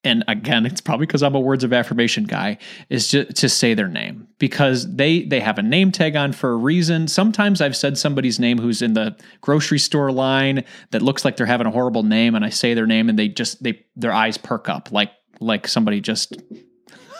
and 0.03 0.23
again 0.27 0.65
it's 0.65 0.81
probably 0.81 1.05
because 1.05 1.23
i'm 1.23 1.35
a 1.35 1.39
words 1.39 1.63
of 1.63 1.73
affirmation 1.73 2.23
guy 2.23 2.57
is 2.89 3.07
to, 3.09 3.25
to 3.33 3.49
say 3.49 3.73
their 3.73 3.87
name 3.87 4.27
because 4.39 4.95
they 4.95 5.23
they 5.23 5.39
have 5.39 5.57
a 5.57 5.61
name 5.63 5.91
tag 5.91 6.15
on 6.15 6.31
for 6.31 6.51
a 6.51 6.55
reason 6.55 7.07
sometimes 7.07 7.61
i've 7.61 7.75
said 7.75 7.97
somebody's 7.97 8.39
name 8.39 8.57
who's 8.57 8.81
in 8.81 8.93
the 8.93 9.15
grocery 9.41 9.79
store 9.79 10.11
line 10.11 10.63
that 10.91 11.01
looks 11.01 11.25
like 11.25 11.37
they're 11.37 11.45
having 11.45 11.67
a 11.67 11.71
horrible 11.71 12.03
name 12.03 12.35
and 12.35 12.45
i 12.45 12.49
say 12.49 12.73
their 12.73 12.87
name 12.87 13.09
and 13.09 13.19
they 13.19 13.27
just 13.27 13.61
they 13.63 13.85
their 13.95 14.13
eyes 14.13 14.37
perk 14.37 14.69
up 14.69 14.91
like 14.91 15.11
like 15.39 15.67
somebody 15.67 15.99
just 15.99 16.35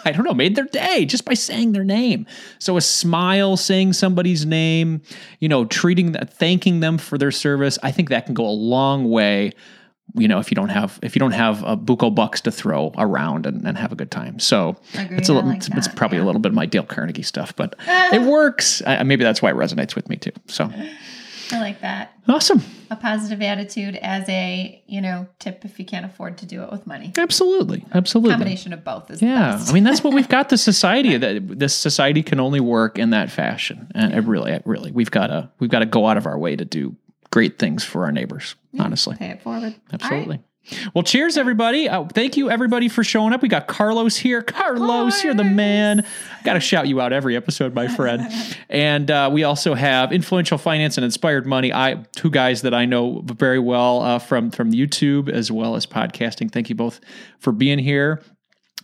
I 0.08 0.12
don't 0.12 0.24
know, 0.24 0.36
made 0.36 0.56
their 0.56 0.66
day 0.66 1.04
just 1.06 1.26
by 1.26 1.34
saying 1.34 1.72
their 1.72 1.84
name. 1.84 2.28
So 2.60 2.78
a 2.78 2.82
smile, 2.82 3.58
saying 3.58 3.94
somebody's 3.94 4.46
name, 4.46 5.02
you 5.40 5.50
know, 5.50 5.66
treating, 5.66 6.14
thanking 6.14 6.80
them 6.80 7.00
for 7.00 7.18
their 7.18 7.32
service, 7.32 7.80
I 7.82 7.92
think 7.92 8.10
that 8.10 8.28
can 8.28 8.36
go 8.36 8.46
a 8.46 8.54
long 8.54 9.10
way 9.10 9.54
you 10.14 10.28
know 10.28 10.40
if 10.40 10.52
you 10.52 10.56
don't 10.56 10.70
have 10.70 11.00
if 11.02 11.16
you 11.16 11.20
don't 11.20 11.32
have 11.32 11.64
a 11.64 11.76
buco 11.76 12.14
bucks 12.14 12.42
to 12.42 12.52
throw 12.52 12.94
around 12.98 13.46
and, 13.46 13.68
and 13.68 13.78
have 13.78 13.92
a 13.92 13.96
good 13.96 14.12
time. 14.12 14.40
So 14.40 14.78
Agreed, 14.94 15.20
it's 15.20 15.30
a 15.30 15.34
little 15.34 15.50
like 15.50 15.58
it's, 15.58 15.70
it's 15.70 15.88
probably 15.88 16.18
yeah. 16.18 16.24
a 16.24 16.26
little 16.26 16.42
bit 16.42 16.50
of 16.50 16.56
my 16.56 16.66
dale 16.66 16.84
carnegie 16.84 17.24
stuff 17.24 17.56
but 17.56 17.76
it 17.88 18.22
works. 18.22 18.82
I, 18.86 19.04
maybe 19.04 19.24
that's 19.24 19.42
why 19.42 19.50
it 19.50 19.56
resonates 19.56 19.96
with 19.96 20.10
me 20.10 20.18
too. 20.18 20.32
So 20.48 20.72
I 21.52 21.60
like 21.60 21.82
that. 21.82 22.14
awesome. 22.28 22.64
A 22.90 22.96
positive 22.96 23.42
attitude 23.42 23.96
as 23.98 24.28
a, 24.30 24.82
you 24.88 25.02
know, 25.02 25.28
tip 25.40 25.66
if 25.66 25.80
you 25.80 25.86
can't 25.86 26.06
afford 26.06 26.38
to 26.40 26.46
do 26.46 26.64
it 26.64 26.72
with 26.72 26.88
money. 26.88 27.12
absolutely. 27.18 27.86
Absolutely. 27.94 28.32
Combination 28.32 28.74
of 28.74 28.84
both 28.84 29.12
is 29.12 29.22
yeah. 29.22 29.64
i 29.68 29.72
mean 29.72 29.84
that's 29.84 30.04
what 30.04 30.14
we've 30.14 30.30
got 30.30 30.50
the 30.50 30.58
society 30.58 31.18
that 31.18 31.60
this 31.60 31.76
society 31.76 32.24
can 32.24 32.40
only 32.40 32.60
work 32.60 32.98
in 32.98 33.12
that 33.12 33.32
fashion. 33.32 33.92
And 33.94 34.14
it 34.14 34.22
really 34.22 34.52
it 34.52 34.64
really 34.66 34.92
we've 34.92 35.12
got 35.12 35.28
to 35.28 35.50
we've 35.60 35.70
got 35.70 35.80
to 35.80 35.86
go 35.86 36.08
out 36.08 36.18
of 36.18 36.26
our 36.26 36.38
way 36.38 36.56
to 36.56 36.66
do 36.66 36.96
great 37.36 37.60
things 37.60 37.84
for 37.84 38.06
our 38.06 38.14
neighbors 38.14 38.56
honestly 38.80 39.14
Pay 39.18 39.32
it 39.32 39.42
forward. 39.42 39.76
Absolutely. 39.92 40.40
Well, 40.94 41.04
cheers, 41.04 41.38
everybody. 41.38 41.90
Uh, 41.90 42.06
thank 42.06 42.38
you, 42.38 42.50
everybody, 42.50 42.88
for 42.88 43.04
showing 43.04 43.34
up. 43.34 43.42
We 43.42 43.50
got 43.50 43.68
Carlos 43.68 44.16
here. 44.16 44.42
Carlos, 44.42 45.22
you're 45.22 45.34
the 45.34 45.44
man. 45.44 46.08
Got 46.46 46.54
to 46.54 46.62
shout 46.62 46.88
you 46.88 47.02
out 47.02 47.12
every 47.12 47.36
episode, 47.36 47.76
my 47.76 47.90
friend. 47.90 48.32
and 48.70 49.12
uh, 49.12 49.30
we 49.34 49.44
also 49.44 49.74
have 49.74 50.14
Influential 50.14 50.58
Finance 50.58 50.98
and 50.98 51.04
Inspired 51.04 51.46
Money. 51.46 51.74
I 51.74 52.06
two 52.16 52.30
guys 52.30 52.62
that 52.62 52.74
I 52.74 52.86
know 52.86 53.22
very 53.26 53.60
well 53.60 54.02
uh, 54.02 54.20
from 54.20 54.50
from 54.50 54.72
YouTube 54.72 55.30
as 55.30 55.52
well 55.52 55.76
as 55.76 55.86
podcasting. 55.86 56.50
Thank 56.50 56.70
you 56.70 56.76
both 56.76 57.02
for 57.40 57.52
being 57.52 57.80
here. 57.80 58.24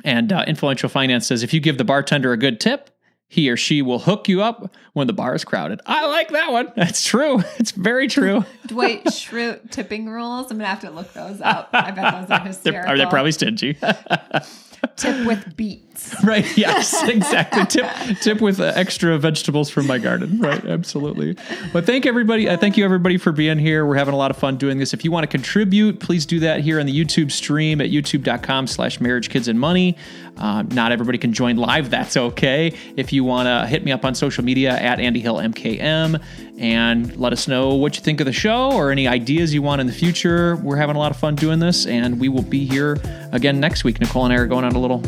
And 0.03 0.33
uh, 0.33 0.43
Influential 0.45 0.89
Finance 0.89 1.25
says 1.25 1.41
if 1.41 1.53
you 1.53 1.61
give 1.61 1.77
the 1.77 1.85
bartender 1.85 2.33
a 2.33 2.37
good 2.37 2.59
tip, 2.59 2.90
he 3.31 3.49
or 3.49 3.55
she 3.55 3.81
will 3.81 3.99
hook 3.99 4.27
you 4.27 4.41
up 4.41 4.75
when 4.91 5.07
the 5.07 5.13
bar 5.13 5.33
is 5.33 5.45
crowded. 5.45 5.79
I 5.85 6.05
like 6.05 6.31
that 6.31 6.51
one. 6.51 6.73
That's 6.75 7.05
true. 7.05 7.41
It's 7.61 7.71
very 7.71 8.07
true. 8.07 8.43
Dwight 8.67 9.05
Schrute 9.05 9.71
tipping 9.71 10.09
rules. 10.09 10.51
I'm 10.51 10.57
gonna 10.57 10.67
have 10.67 10.81
to 10.81 10.89
look 10.89 11.13
those 11.13 11.39
up. 11.39 11.69
I 11.71 11.91
bet 11.91 12.27
those 12.27 12.29
are 12.29 12.39
hysterical. 12.39 12.47
They're, 12.63 12.81
hysterical. 12.81 12.91
are 12.91 12.97
they 12.97 13.05
probably 13.05 13.31
stingy? 13.31 13.77
tip 14.95 15.25
with 15.25 15.55
beets? 15.55 15.91
right 16.23 16.57
yes 16.57 17.03
exactly. 17.03 17.65
Tip 17.65 17.85
tip 18.21 18.41
with 18.41 18.59
uh, 18.59 18.71
extra 18.75 19.17
vegetables 19.19 19.69
from 19.69 19.85
my 19.85 19.97
garden. 19.97 20.39
Right 20.39 20.63
absolutely. 20.65 21.37
But 21.71 21.85
thank 21.85 22.05
everybody 22.05 22.49
uh, 22.49 22.57
thank 22.57 22.77
you 22.77 22.85
everybody 22.85 23.17
for 23.17 23.31
being 23.31 23.59
here. 23.59 23.85
We're 23.85 23.97
having 23.97 24.13
a 24.13 24.17
lot 24.17 24.31
of 24.31 24.37
fun 24.37 24.57
doing 24.57 24.79
this. 24.79 24.93
If 24.93 25.03
you 25.05 25.11
want 25.11 25.23
to 25.23 25.27
contribute 25.27 25.99
please 25.99 26.25
do 26.25 26.39
that 26.39 26.61
here 26.61 26.79
on 26.79 26.85
the 26.85 27.05
youtube 27.05 27.31
stream 27.31 27.81
at 27.81 27.89
youtube.com 27.89 28.67
slash 28.67 28.99
marriage 28.99 29.29
kids 29.29 29.47
and 29.47 29.59
money. 29.59 29.95
Uh, 30.37 30.63
not 30.63 30.91
everybody 30.91 31.17
can 31.17 31.33
join 31.33 31.57
live 31.57 31.89
that's 31.89 32.17
okay. 32.17 32.73
If 32.95 33.13
you 33.13 33.23
want 33.23 33.47
to 33.47 33.67
hit 33.67 33.83
me 33.83 33.91
up 33.91 34.05
on 34.05 34.15
social 34.15 34.43
media 34.43 34.71
at 34.71 34.99
andy 34.99 35.19
hill 35.19 35.35
mkm 35.35 36.21
and 36.61 37.17
let 37.17 37.33
us 37.33 37.47
know 37.47 37.73
what 37.73 37.95
you 37.97 38.01
think 38.03 38.21
of 38.21 38.25
the 38.25 38.31
show 38.31 38.71
or 38.71 38.91
any 38.91 39.07
ideas 39.07 39.53
you 39.53 39.61
want 39.61 39.81
in 39.81 39.87
the 39.87 39.93
future 39.93 40.55
we're 40.57 40.77
having 40.77 40.95
a 40.95 40.99
lot 40.99 41.11
of 41.11 41.17
fun 41.17 41.35
doing 41.35 41.59
this 41.59 41.87
and 41.87 42.19
we 42.19 42.29
will 42.29 42.43
be 42.43 42.65
here 42.65 42.97
again 43.31 43.59
next 43.59 43.83
week 43.83 43.99
nicole 43.99 44.23
and 44.23 44.33
i 44.33 44.37
are 44.37 44.45
going 44.45 44.63
on 44.63 44.73
a 44.73 44.79
little 44.79 44.99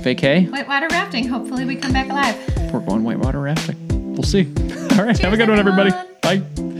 vacay 0.00 0.50
Whitewater 0.50 0.88
rafting. 0.90 1.28
Hopefully, 1.28 1.64
we 1.66 1.76
come 1.76 1.92
back 1.92 2.08
alive. 2.08 2.72
we're 2.72 2.80
going 2.80 3.04
whitewater 3.04 3.40
rafting. 3.40 3.76
We'll 4.14 4.22
see. 4.22 4.46
All 4.92 5.04
right. 5.04 5.18
have 5.18 5.32
a 5.32 5.36
good 5.36 5.48
one, 5.48 5.58
everybody. 5.58 5.90
Bye. 6.22 6.79